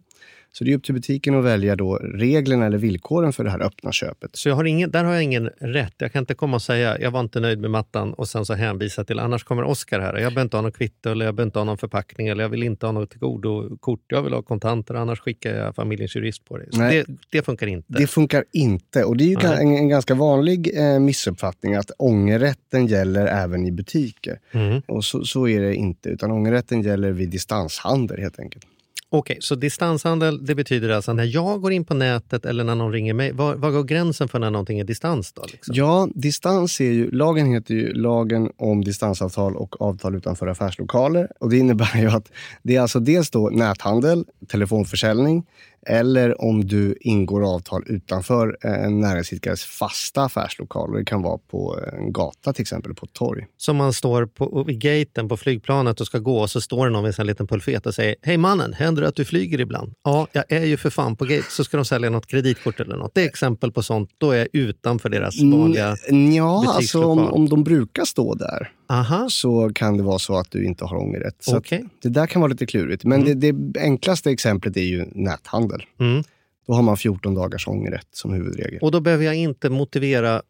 [0.51, 3.61] Så det är upp till butiken att välja då reglerna eller villkoren för det här
[3.61, 4.35] öppna köpet.
[4.35, 5.93] Så jag har ingen, där har jag ingen rätt.
[5.97, 8.53] Jag kan inte komma och säga jag var inte nöjd med mattan och sen så
[8.53, 10.13] hänvisa till annars kommer Oskar här.
[10.13, 12.49] Jag behöver inte ha något kvitto eller jag behöver inte ha någon förpackning eller jag
[12.49, 13.99] vill inte ha något tillgodokort.
[14.07, 16.65] Jag vill ha kontanter annars skickar jag familjens jurist på det.
[16.71, 17.93] Så det, det, funkar inte.
[17.93, 23.25] Det funkar inte och det är en, en, ganska vanlig eh, missuppfattning att ångerrätten gäller
[23.25, 24.39] även i butiker.
[24.51, 24.81] Mm.
[24.87, 28.65] Och så, så är det inte utan ångerrätten gäller vid distanshandel helt enkelt.
[29.11, 32.75] Okej, okay, så distanshandel det betyder alltså när jag går in på nätet eller när
[32.75, 35.33] någon ringer mig, var, var går gränsen för när någonting är distans?
[35.33, 35.75] Då, liksom?
[35.75, 41.31] Ja, distans är ju, lagen heter ju lagen om distansavtal och avtal utanför affärslokaler.
[41.39, 42.31] Och Det innebär ju att
[42.63, 45.45] det är alltså dels då näthandel, telefonförsäljning
[45.89, 50.93] eller om du ingår avtal utanför en näringsidkares fasta affärslokal.
[50.93, 53.45] Det kan vara på en gata till exempel, på ett torg.
[53.57, 56.91] Som man står på, vid gaten på flygplanet och ska gå och så står det
[56.91, 59.93] någon med en liten pulpet och säger Hej mannen, händer det att du flyger ibland?
[60.03, 61.45] Ja, jag är ju för fan på gate.
[61.49, 63.11] Så ska de sälja något kreditkort eller något.
[63.15, 64.09] Det är exempel på sånt.
[64.17, 68.71] Då är jag utanför deras vanliga mm, Ja, alltså om, om de brukar stå där
[68.89, 69.27] Aha.
[69.29, 71.35] så kan det vara så att du inte har ångerrätt.
[71.39, 71.83] Så Okay.
[72.01, 73.03] det där kan vara lite klurigt.
[73.03, 73.39] Men Mm.
[73.39, 75.83] det, det enklaste exemplet är ju näthandel.
[75.99, 76.23] Mm.
[76.67, 78.79] Då har man 14 dagars ångerrätt som huvudregel.
[78.81, 80.41] Och då behöver jag inte motivera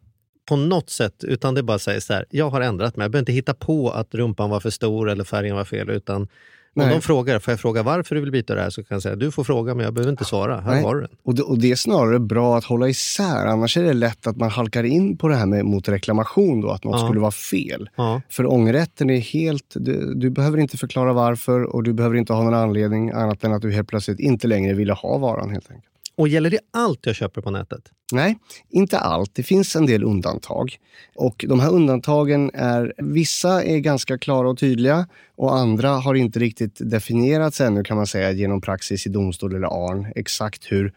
[0.48, 3.04] på något sätt, utan det bara säger så här, jag har ändrat mig.
[3.04, 6.28] Jag behöver inte hitta på att rumpan var för stor eller färgen var fel, utan
[6.76, 6.94] om Nej.
[6.94, 8.70] de frågar, får jag fråga varför du vill byta det här?
[8.70, 10.60] Så kan jag säga, du får fråga men jag behöver inte svara.
[10.60, 10.82] Här Nej.
[10.82, 11.10] har du den.
[11.22, 13.46] Och det, och det är snarare bra att hålla isär.
[13.46, 16.70] Annars är det lätt att man halkar in på det här med, mot reklamation, då,
[16.70, 17.06] att något Ja.
[17.06, 17.90] skulle vara fel.
[17.96, 18.22] Ja.
[18.28, 19.64] För ångerrätten är helt...
[19.74, 23.52] Du, du behöver inte förklara varför och du behöver inte ha någon anledning annat än
[23.52, 25.86] att du helt plötsligt inte längre ville ha varan helt enkelt.
[26.20, 27.82] Och gäller det allt jag köper på nätet?
[28.12, 29.34] Nej, inte allt.
[29.34, 30.76] Det finns en del undantag.
[31.14, 36.38] Och de här undantagen är, vissa är ganska klara och tydliga och andra har inte
[36.38, 40.92] riktigt definierats ännu kan man säga genom praxis i domstol eller ARN exakt hur,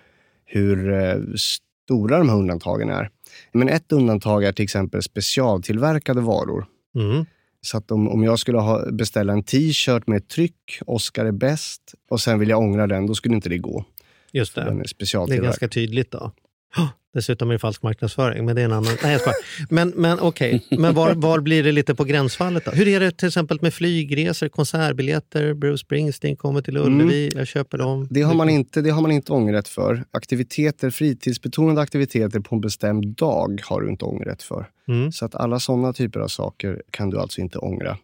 [0.45, 3.09] hur eh, stora de här undantagen är.
[3.51, 6.65] Men ett undantag är till exempel specialtillverkade varor.
[6.95, 7.25] Mm.
[7.61, 11.31] Så att om, om jag skulle ha, beställa en t-shirt med ett tryck, Oscar är
[11.31, 13.85] bäst, och sen vill jag ångra den, då skulle inte det gå.
[14.33, 14.61] Just det.
[14.61, 15.45] den är Det är specialtillverkad.
[15.45, 16.31] ganska tydligt då.
[16.77, 18.97] Oh, dessutom är det falsk marknadsföring, men det är en annan...
[19.03, 19.37] Nej, jag skojar.
[19.69, 22.71] Men, men okej, men var, var blir det lite på gränsfallet då?
[22.71, 25.53] Hur är det till exempel med flygresor, konsertbiljetter?
[25.53, 27.97] Bruce Springsteen kommer till Ullevi, jag köper dem.
[27.97, 28.07] Mm.
[28.11, 30.03] Det har, man inte, det har man inte ångerrätt för.
[30.11, 34.65] Aktiviteter, fritidsbetonade aktiviteter på en bestämd dag har du inte ångerrätt för.
[34.87, 35.11] Mm.
[35.11, 37.97] Så att alla sådana typer av saker kan du alltså inte ångra.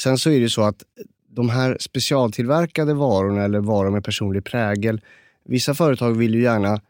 [0.00, 0.82] Sen så är det så att
[1.28, 5.00] de här specialtillverkade varorna eller varor med personlig prägel,
[5.48, 6.80] vissa företag vill ju gärna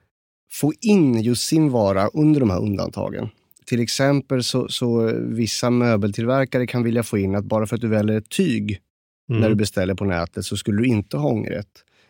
[0.53, 3.29] få in just sin vara under de här undantagen.
[3.67, 7.89] Till exempel så, så vissa möbeltillverkare kan vilja få in att bara för att du
[7.89, 8.81] väljer ett tyg
[9.31, 9.41] Mm.
[9.41, 11.67] när du beställer på nätet så skulle du inte ha ångerrätt.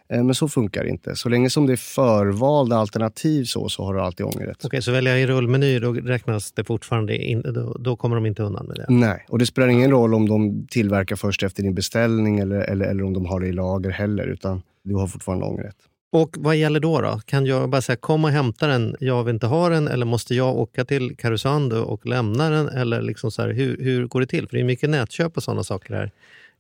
[0.09, 1.16] Eh, Men så funkar det inte.
[1.16, 4.64] Så länge som det är förvalda alternativ så, så har du alltid ångerrätt.
[4.64, 8.26] Okej, så väljer jag i rullmeny, då räknas det fortfarande in, då, då kommer de
[8.26, 8.87] inte undan med det?
[8.88, 12.85] Nej, och det spelar ingen roll om de tillverkar först efter din beställning eller, eller,
[12.87, 15.76] eller om de har det i lager heller, utan du har fortfarande ångerrätt.
[16.14, 17.00] Och vad gäller då?
[17.00, 17.20] då?
[17.24, 20.35] Kan jag bara säga kom och hämta den, jag vill inte ha den, eller måste
[20.35, 22.68] jag åka till Karesuando och lämna den?
[22.68, 24.48] Eller liksom så här, hur, hur går det till?
[24.48, 26.11] För det är mycket nätköp och sådana saker här.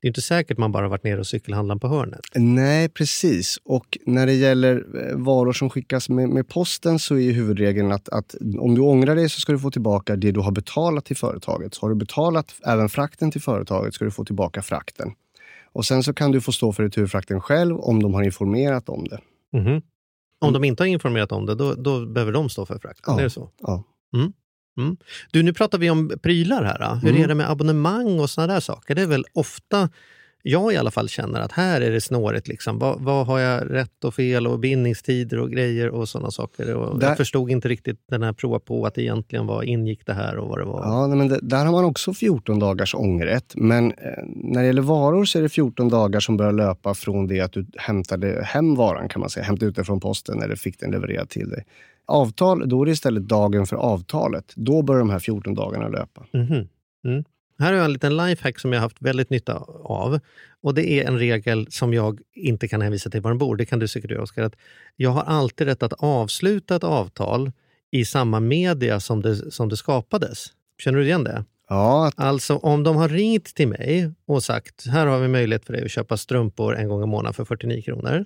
[0.00, 2.20] Det är inte säkert man bara varit nere och cykelhandlat på hörnet.
[2.34, 3.58] Nej, precis.
[3.64, 7.92] Och när det gäller eh, varor som skickas med, med posten så är ju huvudregeln
[7.92, 11.04] att, att om du ångrar dig så ska du få tillbaka det du har betalat
[11.04, 11.74] till företaget.
[11.74, 15.12] Så har du betalat även frakten till företaget ska du få tillbaka frakten.
[15.72, 19.04] Och sen så kan du få stå för returfrakten själv om de har informerat om
[19.04, 19.18] det.
[19.54, 19.82] Mhm.
[20.38, 23.14] Om de inte har informerat om det, då, då behöver de stå för frakten.
[23.14, 23.20] Ja.
[23.20, 23.50] Är det så?
[23.60, 23.84] Ja.
[25.32, 26.78] Du, nu pratar vi om prylar här.
[26.78, 26.94] Då.
[26.94, 27.22] Hur Mm.
[27.22, 28.94] är det med abonnemang och såna där saker?
[28.94, 29.90] Det är väl ofta
[30.46, 32.48] jag i alla fall känner att här är det snårigt.
[32.48, 32.78] Liksom.
[32.78, 36.74] Vad, vad har jag rätt och fel och bindningstider och grejer och sådana saker.
[36.74, 40.06] Och Där- Jag förstod inte riktigt den här prova på att det egentligen var, ingick
[40.06, 40.82] det här och vad det var.
[40.82, 43.52] Ja, men det, där har man också 14 dagars ångerrätt.
[43.56, 43.94] Men eh,
[44.26, 47.52] när det gäller varor så är det 14 dagar som börjar löpa från det att
[47.52, 49.44] du hämtade hem varan, kan man säga.
[49.44, 51.64] Hämtade ut den från posten eller fick den levererad till dig.
[52.06, 54.52] Avtal, då är det istället dagen för avtalet.
[54.56, 56.26] Då börjar de här 14 dagarna löpa.
[56.32, 56.68] Mhm.
[57.06, 57.24] Mm.
[57.58, 60.20] Här har jag en liten lifehack som jag haft väldigt nytta av.
[60.60, 63.56] Och Det är en regel som jag inte kan hänvisa till var den bor.
[63.56, 64.50] Det kan du säkert göra, Oskar.
[64.96, 67.52] Jag har alltid rätt att avsluta ett avtal
[67.90, 70.46] i samma media som det, som det skapades.
[70.78, 71.44] Känner du igen det?
[71.68, 75.72] Ja, Alltså om de har ringt till mig och sagt här har vi möjlighet för
[75.72, 78.24] dig att köpa strumpor en gång i månaden för 49 kronor.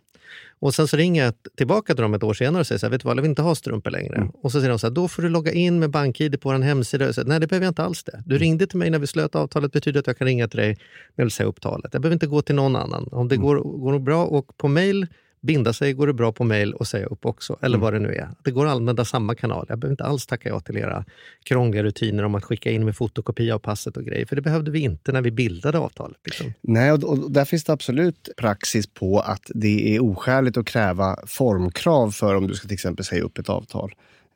[0.61, 2.91] Och sen så ringer jag tillbaka till dem ett år senare och säger så här,
[2.91, 4.17] vet du vad, jag vill inte ha strumpor längre.
[4.17, 4.29] Mm.
[4.29, 6.59] Och så säger de så här, då får du logga in med BankID på vår
[6.59, 7.13] hemsida.
[7.13, 8.23] Säger, Nej, det behöver jag inte alls det.
[8.27, 10.79] Du ringde till mig när vi slöt avtalet, betyder att jag kan ringa till dig
[11.15, 11.91] när vill säga upp talet.
[11.93, 13.09] Jag behöver inte gå till någon annan.
[13.13, 13.47] Om det Mm.
[13.47, 15.07] går, går bra och på mail
[15.41, 17.57] binda sig går det bra på mail och säga upp också.
[17.61, 17.81] Eller Mm.
[17.81, 18.29] vad det nu är.
[18.45, 19.67] Det går att använda samma kanal.
[19.69, 21.05] Jag behöver inte alls tacka ja till era
[21.45, 24.27] krångliga rutiner om att skicka in med fotokopia av passet och grejer.
[24.27, 26.17] För det behövde vi inte när vi bildade avtalet.
[26.25, 26.53] Liksom.
[26.61, 31.17] nej, och, och där finns det absolut praxis på att det är oskäligt att kräva
[31.27, 33.93] formkrav för om du ska till exempel säga upp ett avtal.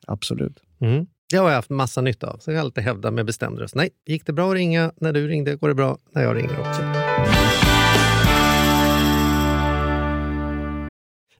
[0.07, 0.59] Absolut.
[0.81, 1.05] Mm.
[1.29, 2.37] Det har jag haft massa nytta av.
[2.37, 3.75] Så jag alltid hävda med bestämd röst.
[3.75, 6.59] Nej, gick det bra att ringa när du ringde går det bra när jag ringer
[6.59, 6.81] också.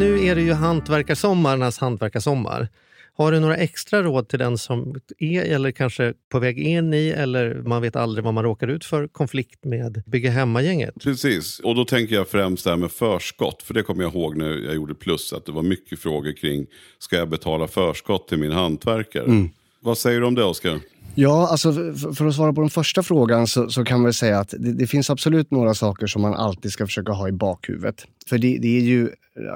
[0.00, 2.68] Nu är det ju hantverkarsommarnas hantverkarsommar.
[3.16, 7.08] Har du några extra råd till den som är eller kanske på väg in i
[7.08, 10.94] eller man vet aldrig vad man råkar ut för konflikt med bygga hemma-gänget?
[11.02, 13.62] Precis, och då tänker jag främst det här med förskott.
[13.62, 16.66] För det kommer jag ihåg när jag gjorde plus att det var mycket frågor kring
[16.98, 19.24] ska jag betala förskott till min hantverkare?
[19.24, 19.50] Mm.
[19.82, 20.80] Vad säger du om det Oskar?
[21.14, 21.72] Ja, alltså
[22.14, 24.86] för att svara på den första frågan så, så kan man säga att det, det,
[24.86, 28.06] finns absolut några saker som man alltid ska försöka ha i bakhuvudet.
[28.28, 29.10] För det, det är ju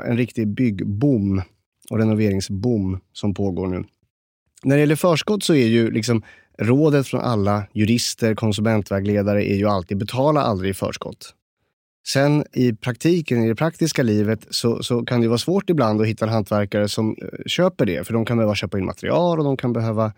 [0.06, 1.42] en riktig byggboom
[1.90, 3.84] och renoveringsboom som pågår nu.
[4.62, 6.22] När det gäller förskott så är ju liksom
[6.58, 11.34] rådet från alla jurister, konsumentvägledare är ju alltid betala aldrig i förskott.
[12.06, 16.06] Sen i praktiken, i det praktiska livet, så, så kan det vara svårt ibland att
[16.06, 18.06] hitta en hantverkare som eh, köper det.
[18.06, 20.12] För de kan behöva köpa in material och de kan behöva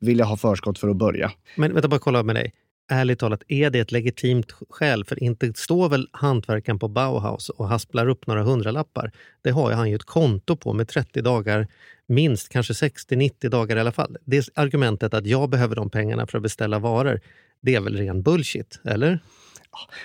[0.00, 1.32] vilja ha förskott för att börja.
[1.56, 2.52] Men vänta, bara kolla med dig
[2.90, 5.04] ärligt talat, är det ett legitimt skäl?
[5.04, 9.12] För inte står väl hantverkaren på Bauhaus och hasplar upp några hundralappar?
[9.42, 11.66] Det har ju han ju ett konto på med 30 dagar
[12.06, 14.16] minst, kanske 60-90 dagar i alla fall.
[14.24, 17.20] Det argumentet att jag behöver de pengarna för att beställa varor,
[17.60, 19.18] det är väl ren bullshit, eller?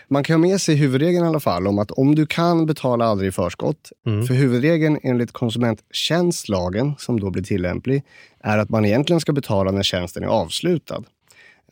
[0.07, 3.05] Man kan ha med sig huvudregeln i alla fall om att om du kan betala
[3.05, 3.91] aldrig i förskott.
[4.05, 4.27] Mm.
[4.27, 8.03] För huvudregeln enligt konsumenttjänstlagen, som då blir tillämplig,
[8.39, 11.03] är att man egentligen ska betala när tjänsten är avslutad.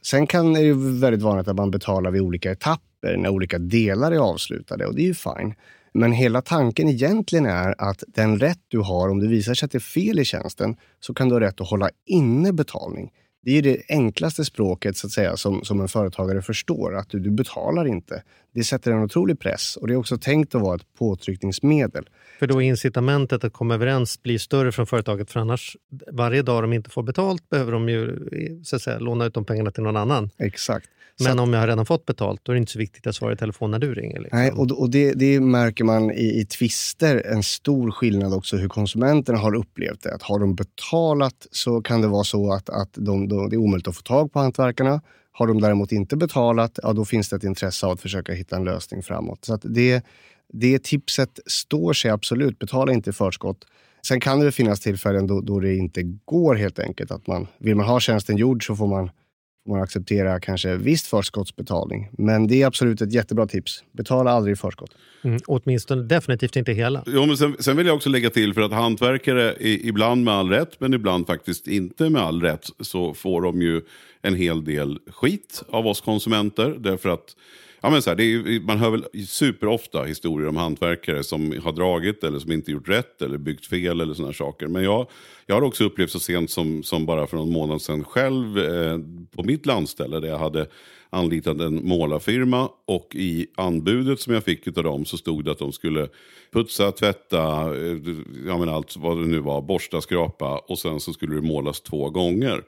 [0.01, 4.11] Sen kan det ju väldigt vanligt att man betalar vid olika etapper när olika delar
[4.11, 5.53] är avslutade och det är ju fine.
[5.93, 9.71] Men hela tanken egentligen är att den rätt du har, om det visar sig att
[9.71, 13.11] det är fel i tjänsten, så kan du ha rätt att hålla inne betalning.
[13.45, 17.19] Det är det enklaste språket så att säga, som, som en företagare förstår, att du,
[17.19, 18.23] du betalar inte.
[18.53, 22.09] Det sätter en otrolig press och det är också tänkt att vara ett påtryckningsmedel.
[22.39, 25.77] För då incitamentet att komma överens blir större från företaget, för annars
[26.11, 28.29] varje dag de inte får betalt behöver de ju
[28.63, 30.29] så att säga, låna ut de pengarna till någon annan.
[30.37, 30.89] Exakt.
[31.19, 33.33] Men om jag har redan fått betalt, då är det inte så viktigt att svara
[33.33, 34.19] i telefon när du ringer.
[34.19, 34.39] Liksom.
[34.39, 38.69] Nej, och, och det, det, märker man i, i tvister, en stor skillnad också hur
[38.69, 40.13] konsumenterna har upplevt det.
[40.13, 43.57] Att har de betalat så kan det vara så att, att de, de, det är
[43.57, 45.01] omöjligt att få tag på hantverkarna.
[45.31, 48.55] Har de däremot inte betalat, ja, då finns det ett intresse av att försöka hitta
[48.55, 49.45] en lösning framåt.
[49.45, 50.05] Så att det,
[50.53, 52.59] det tipset står sig absolut.
[52.59, 53.65] Betala inte i förskott.
[54.07, 57.11] Sen kan det finnas tillfällen då, då det inte går helt enkelt.
[57.11, 59.09] Att man, vill man ha tjänsten gjord så får man
[59.65, 62.09] får man acceptera kanske viss förskottsbetalning.
[62.11, 63.83] Men det är absolut ett jättebra tips.
[63.91, 64.91] Betala aldrig i förskott.
[65.23, 67.03] Mm, åtminstone definitivt inte hela.
[67.05, 70.49] Jo, men sen, sen, vill jag också lägga till för att hantverkare, ibland med all
[70.49, 73.81] rätt, men ibland faktiskt inte med all rätt, så får de ju
[74.21, 76.75] en hel del skit av oss konsumenter.
[76.79, 77.35] Därför att
[77.85, 82.23] Ja, men så här, är, man hör väl superofta historier om hantverkare som har dragit
[82.23, 84.67] eller som inte gjort rätt eller byggt fel eller sådana saker.
[84.67, 85.07] Men jag,
[85.45, 88.97] jag har också upplevt så sent som, som bara för någon månad sedan själv eh,
[89.35, 90.67] på mitt landställe där jag hade
[91.09, 95.59] anlitat en målarfirma och i anbudet som jag fick av dem så stod det att
[95.59, 96.07] de skulle
[96.53, 97.41] putsa, tvätta,
[97.75, 97.97] eh,
[98.47, 101.81] ja men allt vad det nu var, borsta, skrapa och sen så skulle det målas
[101.81, 102.63] två gånger.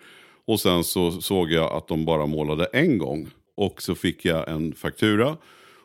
[0.47, 3.29] Och sen så såg jag att de bara målade en gång.
[3.55, 5.37] Och så fick jag en faktura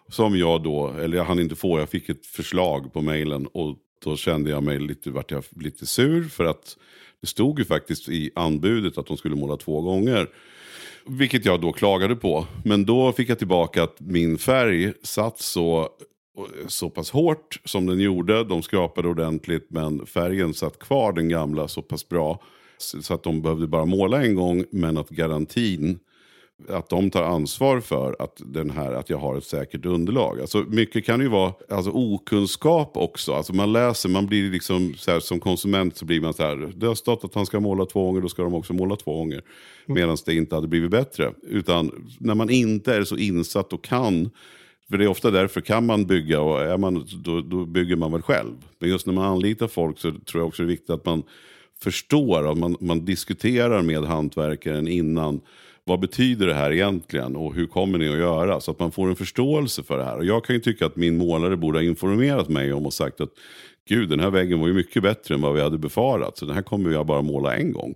[0.09, 3.46] som jag då, eller jag hann inte få, jag fick ett förslag på mejlen.
[3.46, 6.76] Och då kände jag mig lite, vart jag lite sur för att
[7.20, 10.28] det stod ju faktiskt i anbudet att de skulle måla två gånger.
[11.06, 12.46] Vilket jag då klagade på.
[12.64, 15.88] Men då fick jag tillbaka att min färg satt så,
[16.66, 18.44] så pass hårt som den gjorde.
[18.44, 22.42] De skrapade ordentligt men färgen satt kvar den gamla så pass bra.
[22.79, 25.98] Så att de behövde bara måla en gång men att garantin
[26.69, 30.40] att de tar ansvar för att, den här, att jag har ett säkert underlag.
[30.40, 33.33] Alltså, mycket kan ju vara alltså, okunskap också.
[33.33, 36.73] Alltså, man läser, man blir liksom, så här, som konsument så blir man så här,
[36.77, 39.17] det har stått att han ska måla två gånger, då ska de också måla två
[39.17, 39.42] gånger.
[39.87, 41.33] Medan det inte hade blivit bättre.
[41.42, 44.31] Utan när man inte är så insatt och kan,
[44.90, 48.13] för det är ofta därför kan man bygga och är man, då, då bygger man
[48.13, 48.54] väl själv.
[48.79, 51.23] Men just när man anlitar folk så tror jag också det är viktigt att man
[51.83, 55.40] förstår och man, man diskuterar med hantverkaren innan
[55.90, 58.60] vad betyder det här egentligen och hur kommer ni att göra?
[58.60, 60.16] Så att man får en förståelse för det här.
[60.16, 63.20] Och jag kan ju tycka att min målare borde ha informerat mig om och sagt
[63.20, 63.30] att
[63.88, 66.38] gud den här väggen var ju mycket bättre än vad vi hade befarat.
[66.38, 67.94] Så den här kommer jag bara måla en gång.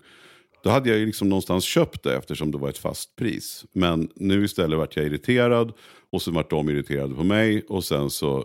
[0.65, 3.65] Då hade jag ju liksom någonstans köpt det eftersom det var ett fast pris.
[3.73, 5.73] Men nu istället vart jag irriterad
[6.11, 8.45] och så vart de irriterade på mig och sen så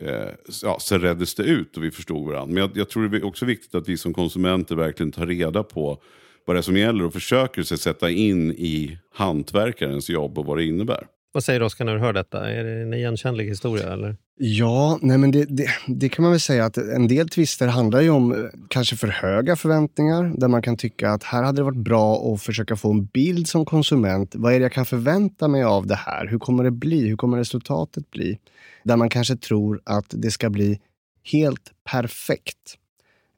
[0.00, 0.28] eh,
[0.62, 2.54] ja, sen reddes det ut och vi förstod varandra.
[2.54, 5.62] Men jag, jag tror det är också viktigt att vi som konsumenter verkligen tar reda
[5.62, 6.02] på
[6.44, 10.58] vad det är som gäller och försöker sig sätta in i hantverkarens jobb och vad
[10.58, 11.06] det innebär.
[11.32, 12.50] Vad säger du Oskar när du hör detta?
[12.50, 13.92] Är det en igenkännlig historia?
[13.92, 14.16] Eller?
[14.36, 18.00] Ja, nej men det, det, det, kan man väl säga att en del tvister handlar
[18.00, 18.38] ju om eh,
[18.68, 22.42] kanske för höga förväntningar där man kan tycka att här hade det varit bra att
[22.42, 24.34] försöka få en bild som konsument.
[24.34, 26.26] Vad är det jag kan förvänta mig av det här?
[26.26, 27.08] Hur kommer det bli?
[27.08, 28.38] Hur kommer resultatet bli?
[28.84, 30.80] Där man kanske tror att det ska bli
[31.32, 32.78] helt perfekt.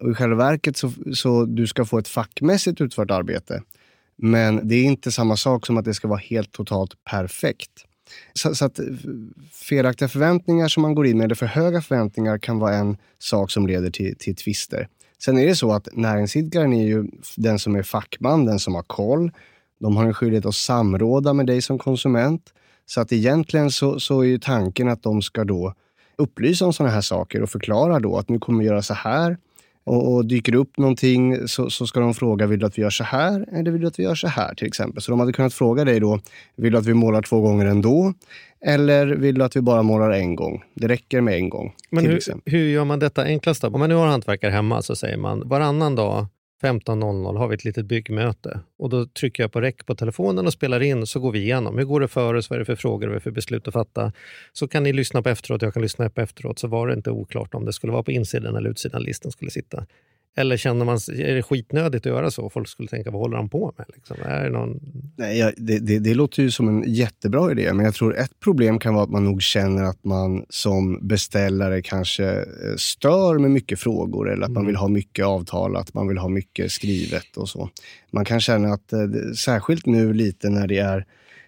[0.01, 3.63] Och I själva verket så, så du ska få ett fackmässigt utfört arbete.
[4.17, 7.71] Men det är inte samma sak som att det ska vara helt totalt perfekt.
[8.33, 8.81] Så, så, att
[9.53, 13.51] felaktiga förväntningar som man går in med, eller för höga förväntningar, kan vara en sak
[13.51, 14.89] som leder till, till tvister.
[15.19, 18.83] Sen är det så att näringsidkaren är ju den som är fackman, den som har
[18.83, 19.31] koll.
[19.81, 22.43] De har en skyldighet att samråda med dig som konsument.
[22.87, 25.75] Så att egentligen så, så är ju tanken att de ska då
[26.17, 29.37] upplysa om sådana här saker och förklara då att nu kommer vi göra så här
[29.87, 32.83] och, och dyker det upp någonting så, så ska de fråga, vill du att vi
[32.83, 35.03] gör så här eller vill du att vi gör så här till exempel?
[35.03, 36.21] Så de hade kunnat fråga dig då,
[36.57, 38.15] vill du att vi målar två gånger ändå?
[38.61, 40.63] Eller vill du att vi bara målar en gång?
[40.75, 41.75] Det räcker med en gång.
[41.91, 43.63] Men hur, hur, gör man detta enklast?
[43.63, 43.69] Då?
[43.69, 46.27] Om man nu har hantverkare hemma så säger man varannan dag
[46.63, 50.53] 15.00 har vi ett litet byggmöte och då trycker jag på räck på telefonen och
[50.53, 51.79] spelar in så går vi igenom.
[51.79, 52.51] Hur går det för oss?
[52.51, 53.07] Vad är det för frågor?
[53.07, 54.13] Vad är det för beslut att fatta?
[54.53, 56.59] Så kan ni lyssna på efteråt, jag kan lyssna på efteråt.
[56.59, 59.51] Så var det inte oklart om det skulle vara på insidan eller utsidan listan skulle
[59.51, 59.87] sitta.
[60.39, 62.51] Eller känner man, är det skitnödigt att göra så?
[62.51, 63.87] Folk skulle tänka, vad håller han på med?
[63.95, 64.17] Liksom?
[64.25, 64.81] Är det, någon...
[65.17, 68.41] Nej, ja, det, det, det, låter ju som en jättebra idé, men jag tror ett
[68.41, 73.51] problem kan vara att man nog känner att man som beställare kanske eh, stör med
[73.51, 74.55] mycket frågor eller att mm.
[74.55, 77.71] man vill ha mycket avtalat, man vill ha mycket skrivet och så.
[78.11, 79.01] Man kan känna att, eh,
[79.37, 81.07] särskilt nu lite när det är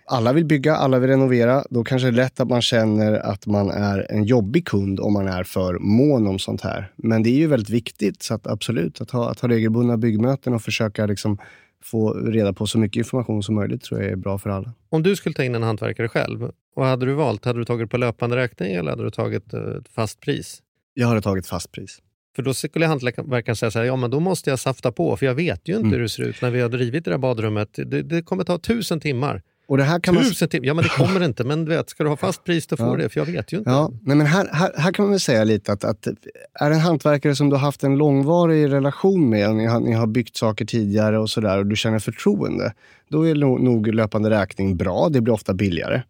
[0.09, 1.65] alla vill bygga, alla vill renovera.
[1.71, 5.13] Då kanske det är lätt att man känner att man är en jobbig kund om
[5.13, 6.93] man är för mån om sånt här.
[6.97, 10.55] Men det är ju väldigt viktigt, så att absolut, att ha, att ha regelbundna byggmöten
[10.55, 11.39] och försöka liksom
[11.83, 14.73] få reda på så mycket information som möjligt tror jag är bra för alla.
[14.89, 17.45] Om du skulle ta in en hantverkare själv, vad hade du valt?
[17.45, 19.61] Hade du tagit på löpande räkning eller hade du tagit ett eh,
[19.95, 20.63] fast pris?
[20.95, 21.99] Jag hade tagit fast pris.
[22.37, 25.27] För då skulle hantverkaren säga så här, ja men då måste jag safta på, för
[25.27, 25.93] jag vet ju inte mm.
[25.93, 27.69] hur det ser ut när vi har drivit det där badrummet.
[27.73, 29.43] Det, det kommer ta tusen timmar.
[29.69, 30.61] Och det här kan Tusen man...
[30.63, 31.45] Ja, men det kommer inte.
[31.45, 32.97] Men du vet, ska du ha fast pris, då får ja.
[32.97, 33.09] det.
[33.09, 33.71] För jag vet ju inte.
[33.71, 33.91] Ja.
[34.03, 36.07] Nej, men här, här, här kan man väl säga lite att, att
[36.55, 39.93] är det en hantverkare som du har haft en långvarig relation med, ni har, ni
[39.93, 42.73] har byggt saker tidigare och sådär och du känner förtroende,
[43.09, 45.09] då är nog, nog löpande räkning bra.
[45.09, 46.03] Det blir ofta billigare.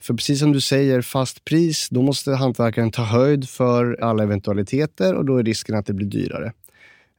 [0.00, 5.14] För precis som du säger, fast pris, då måste hantverkaren ta höjd för alla eventualiteter
[5.14, 6.52] och då är risken att det blir dyrare.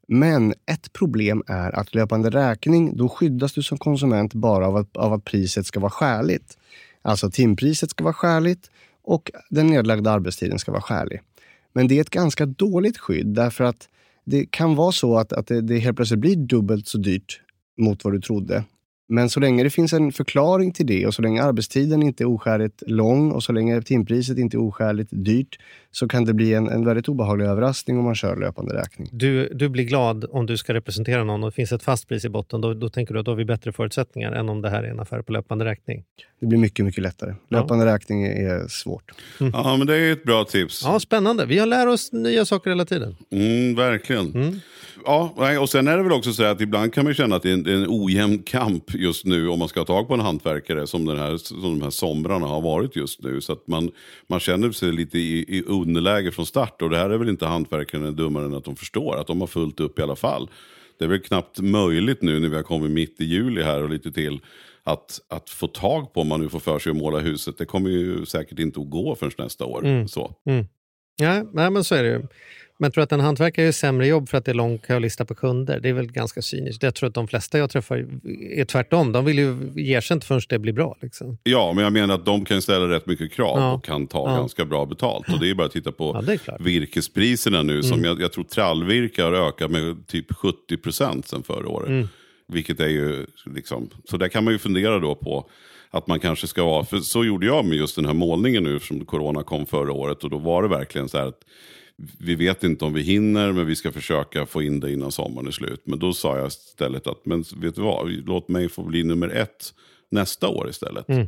[0.07, 4.97] Men ett problem är att löpande räkning, då skyddas du som konsument bara av att,
[4.97, 6.57] av att priset ska vara skäligt.
[7.01, 8.69] Alltså timpriset ska vara skäligt
[9.03, 11.21] och den nedlagda arbetstiden ska vara skälig.
[11.73, 13.89] Men det är ett ganska dåligt skydd därför att
[14.25, 17.41] det kan vara så att, att det, det helt plötsligt blir dubbelt så dyrt
[17.77, 18.63] mot vad du trodde.
[19.07, 22.25] Men så länge det finns en förklaring till det och så länge arbetstiden inte är
[22.25, 25.59] oskäligt lång och så länge timpriset inte är oskäligt dyrt
[25.93, 29.09] så kan det bli en, en väldigt obehaglig överraskning om man kör löpande räkning.
[29.11, 32.25] Du, du blir glad om du ska representera någon och det finns ett fast pris
[32.25, 32.61] i botten.
[32.61, 34.87] Då, då tänker du att då har vi bättre förutsättningar än om det här är
[34.87, 36.03] en affär på löpande räkning?
[36.39, 37.35] Det blir mycket, mycket lättare.
[37.49, 37.95] Löpande ja.
[37.95, 39.11] räkning är svårt.
[39.39, 39.53] Mm.
[39.55, 40.81] Ja, men det är ett bra tips.
[40.83, 41.45] Ja, Spännande.
[41.45, 43.15] Vi har lärt oss nya saker hela tiden.
[43.31, 44.33] Mm, verkligen.
[44.33, 44.59] Mm.
[45.05, 47.49] ja, och sen är det väl också så att ibland kan man känna att det
[47.49, 50.87] är en, en ojämn kamp just nu om man ska ha tag på en hantverkare
[50.87, 53.41] som, den här, som de här somrarna har varit just nu.
[53.41, 53.91] Så att man,
[54.27, 57.45] man känner sig lite i, i underläge från start och det här är väl inte
[57.45, 60.49] hantverkarna dummare än att de förstår att de har fullt upp i alla fall.
[60.99, 63.89] Det är väl knappt möjligt nu när vi har kommit mitt i juli här och
[63.89, 64.39] lite till
[64.83, 67.57] att, att få tag på om man nu får för sig att måla huset.
[67.57, 69.85] Det kommer ju säkert inte att gå förrän nästa år.
[69.85, 70.07] Mm.
[70.07, 70.35] Så.
[70.45, 70.65] Mm.
[71.15, 72.27] Ja, nej, men så är det ju.
[72.77, 75.35] Men tror att en hantverkare gör sämre jobb för att det är lång kölista på
[75.35, 75.79] kunder.
[75.79, 76.83] Det är väl ganska cyniskt.
[76.83, 78.05] Jag tror att de flesta jag träffar
[78.51, 79.11] är tvärtom.
[79.11, 80.97] De vill ju ge sig inte förrän det blir bra.
[81.01, 81.37] Liksom.
[81.43, 83.73] Ja, men jag menar att de kan ställa rätt mycket krav Ja.
[83.73, 84.35] och kan ta Ja.
[84.37, 85.29] ganska bra betalt.
[85.33, 87.83] Och det är bara att titta på Ja, virkespriserna nu.
[87.83, 88.05] Som Mm.
[88.05, 91.89] jag, jag tror trallvirke har ökat med typ 70 procent sedan förra året.
[91.89, 92.07] Mm.
[92.47, 95.49] Vilket är ju liksom, så där kan man ju fundera då på
[95.89, 98.79] att man kanske ska vara, för så gjorde jag med just den här målningen nu
[98.79, 101.39] som corona kom förra året och då var det verkligen så här att
[102.19, 105.47] vi vet inte om vi hinner men vi ska försöka få in det innan sommaren
[105.47, 105.81] är slut.
[105.85, 109.29] Men då sa jag istället att, men vet du vad, låt mig få bli nummer
[109.29, 109.73] ett
[110.11, 111.09] nästa år istället.
[111.09, 111.27] Mm.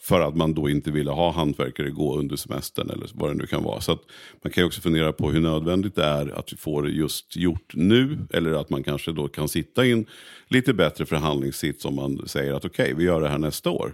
[0.00, 3.46] För att man då inte ville ha hantverkare gå under semestern eller vad det nu
[3.46, 3.80] kan vara.
[3.80, 3.98] Så
[4.42, 7.36] man kan ju också fundera på hur nödvändigt det är att vi får det just
[7.36, 8.18] gjort nu.
[8.32, 10.06] Eller att man kanske då kan sitta i en
[10.48, 13.92] lite bättre förhandlingssits om man säger att okej, vi gör det här nästa år.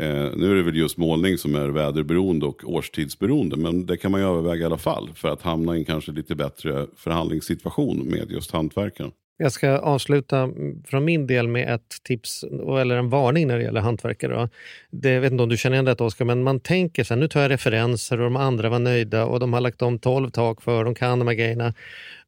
[0.00, 3.56] Eh, nu är det väl just målning som är väderberoende och årstidsberoende.
[3.56, 5.10] Men det kan man ju överväga i alla fall.
[5.14, 9.12] För att hamna i en kanske lite bättre förhandlingssituation med just hantverkaren.
[9.38, 10.50] Jag ska avsluta
[10.84, 12.44] från min del med ett tips
[12.80, 14.34] eller en varning när det gäller hantverkare.
[14.34, 14.48] Då.
[14.90, 17.20] Det, jag vet inte om du känner igen detta Oskar, men man tänker så här,
[17.20, 20.30] nu tar jag referenser och de andra var nöjda och de har lagt om 12
[20.30, 21.74] tak för, de kan de här grejerna.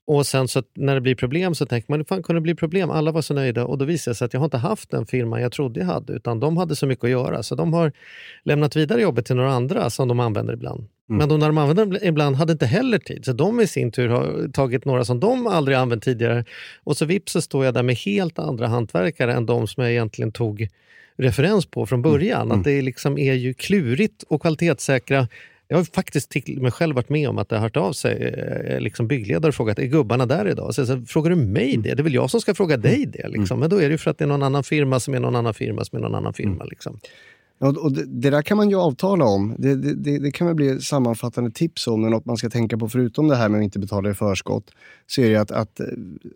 [0.09, 2.55] Och sen så när det blir problem så tänker man, hur fan kunde det bli
[2.55, 2.91] problem?
[2.91, 3.65] Alla var så nöjda.
[3.65, 5.87] Och då visar det sig att jag har inte haft den firma jag trodde jag
[5.87, 7.43] hade utan de hade så mycket att göra.
[7.43, 7.93] Så de har
[8.43, 10.89] lämnat vidare jobbet till några andra som de använder ibland.
[11.07, 13.25] Men de när de använder det ibland hade inte heller tid.
[13.25, 16.45] Så de i sin tur har tagit några som de aldrig använt tidigare.
[16.85, 19.93] Och så vips så står jag där med helt andra hantverkare än de som jag
[19.93, 20.69] egentligen tog
[21.17, 22.53] referens på från början.
[22.53, 25.29] Att det liksom är ju klurigt och kvalitetssäkra
[25.69, 28.23] jag har faktiskt till mig själv varit med om att det har hört av sig
[28.23, 30.75] eh, liksom byggledare och frågat är gubbarna där idag?
[30.75, 31.95] Så säger, frågar du mig det?
[31.95, 33.29] Det är väl jag som ska fråga dig det.
[33.29, 33.61] Liksom.
[33.61, 35.37] Men då är det ju för att det är någon annan firma som är någon
[35.37, 36.65] annan firma som är någon annan firma.
[36.65, 36.99] Liksom.
[37.59, 39.55] Ja, och det, det där kan man ju avtala om.
[39.59, 42.89] Det, det, det, kan väl bli sammanfattande tips om, men något man ska tänka på
[42.89, 44.71] förutom det här med att inte betala i förskott,
[45.07, 45.87] så är det att, att eh,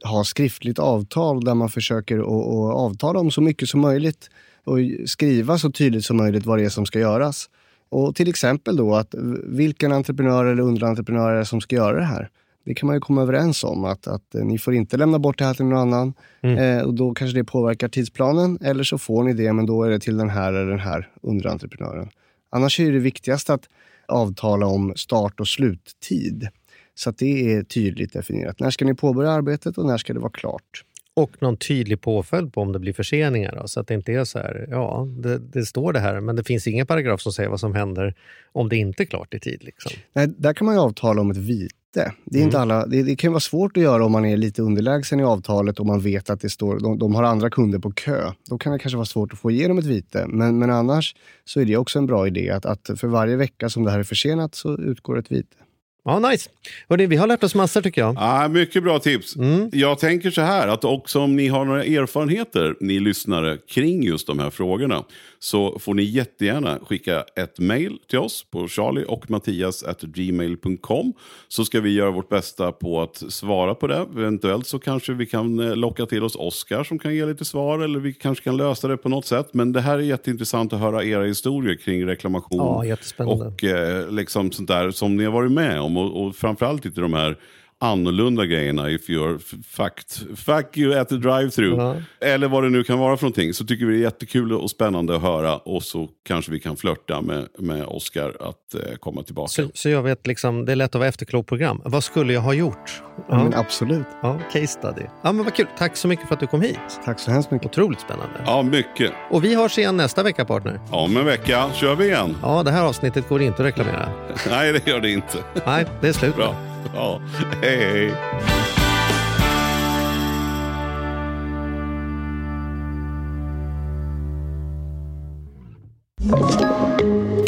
[0.05, 4.31] ha skriftligt avtal där man försöker att, att avtala om så mycket som möjligt
[4.65, 7.49] och skriva så tydligt som möjligt vad det är som ska göras.
[7.93, 9.15] Och till exempel då att
[9.45, 12.31] vilken entreprenör eller underentreprenör som ska göra det här?
[12.65, 15.39] Det kan man ju komma överens om att, att eh, ni får inte lämna bort
[15.39, 16.15] det här till någon annan.
[16.43, 18.59] Eh, och då kanske det påverkar tidsplanen.
[18.63, 21.09] Eller så får ni det, men då är det till den här eller den här
[21.23, 22.09] underentreprenören.
[22.51, 23.69] Annars är det viktigast att
[24.09, 26.49] avtala om start och sluttid.
[26.95, 28.61] Så att det är tydligt definierat.
[28.61, 30.85] När ska ni påbörja arbetet och när ska det vara klart?
[31.15, 33.59] Och någon tydlig påföljd på om det blir förseningar.
[33.61, 36.37] Då, så att det inte är så här, ja, det, det står det här, men
[36.37, 38.15] det finns ingen paragraf som säger vad som händer
[38.53, 39.65] om det inte är klart i tid.
[39.65, 39.93] Liksom.
[40.13, 42.13] Nej, där kan man ju avtala om ett vite.
[42.25, 44.63] Det, är inte alla, det, det kan vara svårt att göra om man är lite
[44.63, 47.93] underlägsen i avtalet och man vet att det står, de, de har andra kunder på
[47.93, 48.33] kö.
[48.51, 50.27] Då kan det kanske vara svårt att få igenom ett vite.
[50.29, 53.69] Men, men annars så är det också en bra idé att, att för varje vecka
[53.69, 55.57] som det här är försenat så utgår ett vite.
[56.05, 56.51] Ja, nice.
[56.89, 58.17] Hörrni, vi har lärt oss massor tycker jag.
[58.19, 59.37] Ah, mycket bra tips.
[59.37, 59.71] Mm.
[59.73, 64.27] Jag tänker så här att också om ni har några erfarenheter, ni lyssnare, kring just
[64.27, 65.05] de här frågorna
[65.43, 71.13] så får ni jättegärna skicka ett mejl till oss på charlie och mattias gmail.com
[71.49, 74.07] så ska vi göra vårt bästa på att svara på det.
[74.17, 77.79] Eventuellt så kanske vi kan eh, locka till oss Oskar som kan ge lite svar
[77.79, 79.55] eller vi kanske kan lösa det på något sätt.
[79.55, 84.53] Men det här är jätteintressant att höra era historier kring reklamation Ja, och eh, liksom
[84.53, 87.37] sånt där som ni har varit med om och, och framförallt inte de här
[87.83, 91.77] annorlunda grejerna if you're fucked, fuck you at the drive-through.
[91.77, 91.97] Ja.
[92.21, 93.55] Eller vad det nu kan vara för någonting.
[93.55, 95.57] Så tycker vi det är jättekul och spännande att höra.
[95.57, 99.49] Och så kanske vi kan flörta med, med Oscar att eh, komma tillbaka.
[99.49, 101.83] Så, så jag vet, liksom, det är lätt att vara efterklokprogram.
[101.85, 103.03] Vad skulle jag ha gjort?
[103.29, 103.45] Ja.
[103.45, 104.07] Men absolut.
[104.23, 105.03] Ja, case study.
[105.23, 105.67] Ja, men vad kul.
[105.79, 106.79] Tack så mycket för att du kom hit.
[107.05, 107.67] Tack så hemskt mycket.
[107.67, 108.35] Otroligt spännande.
[108.47, 109.13] Ja, mycket.
[109.31, 110.81] Och vi hörs igen nästa vecka, partner.
[110.91, 112.37] Om en vecka kör vi igen.
[112.43, 114.09] Ja, det här avsnittet går inte att reklamera.
[114.51, 115.39] Nej, det gör det inte.
[115.67, 116.37] Nej, det är slut.
[116.37, 116.72] Bra.
[116.95, 117.21] Ja.
[117.63, 118.15] Hej, hej.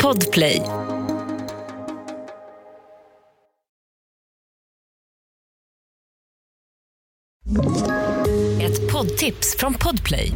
[0.03, 0.63] Podplay.
[8.63, 10.33] Ett poddtips från Podplay.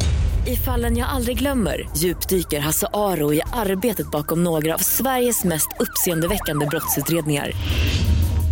[0.47, 5.67] I fallen jag aldrig glömmer djupdyker Hasse Aro i arbetet bakom några av Sveriges mest
[5.79, 7.51] uppseendeväckande brottsutredningar.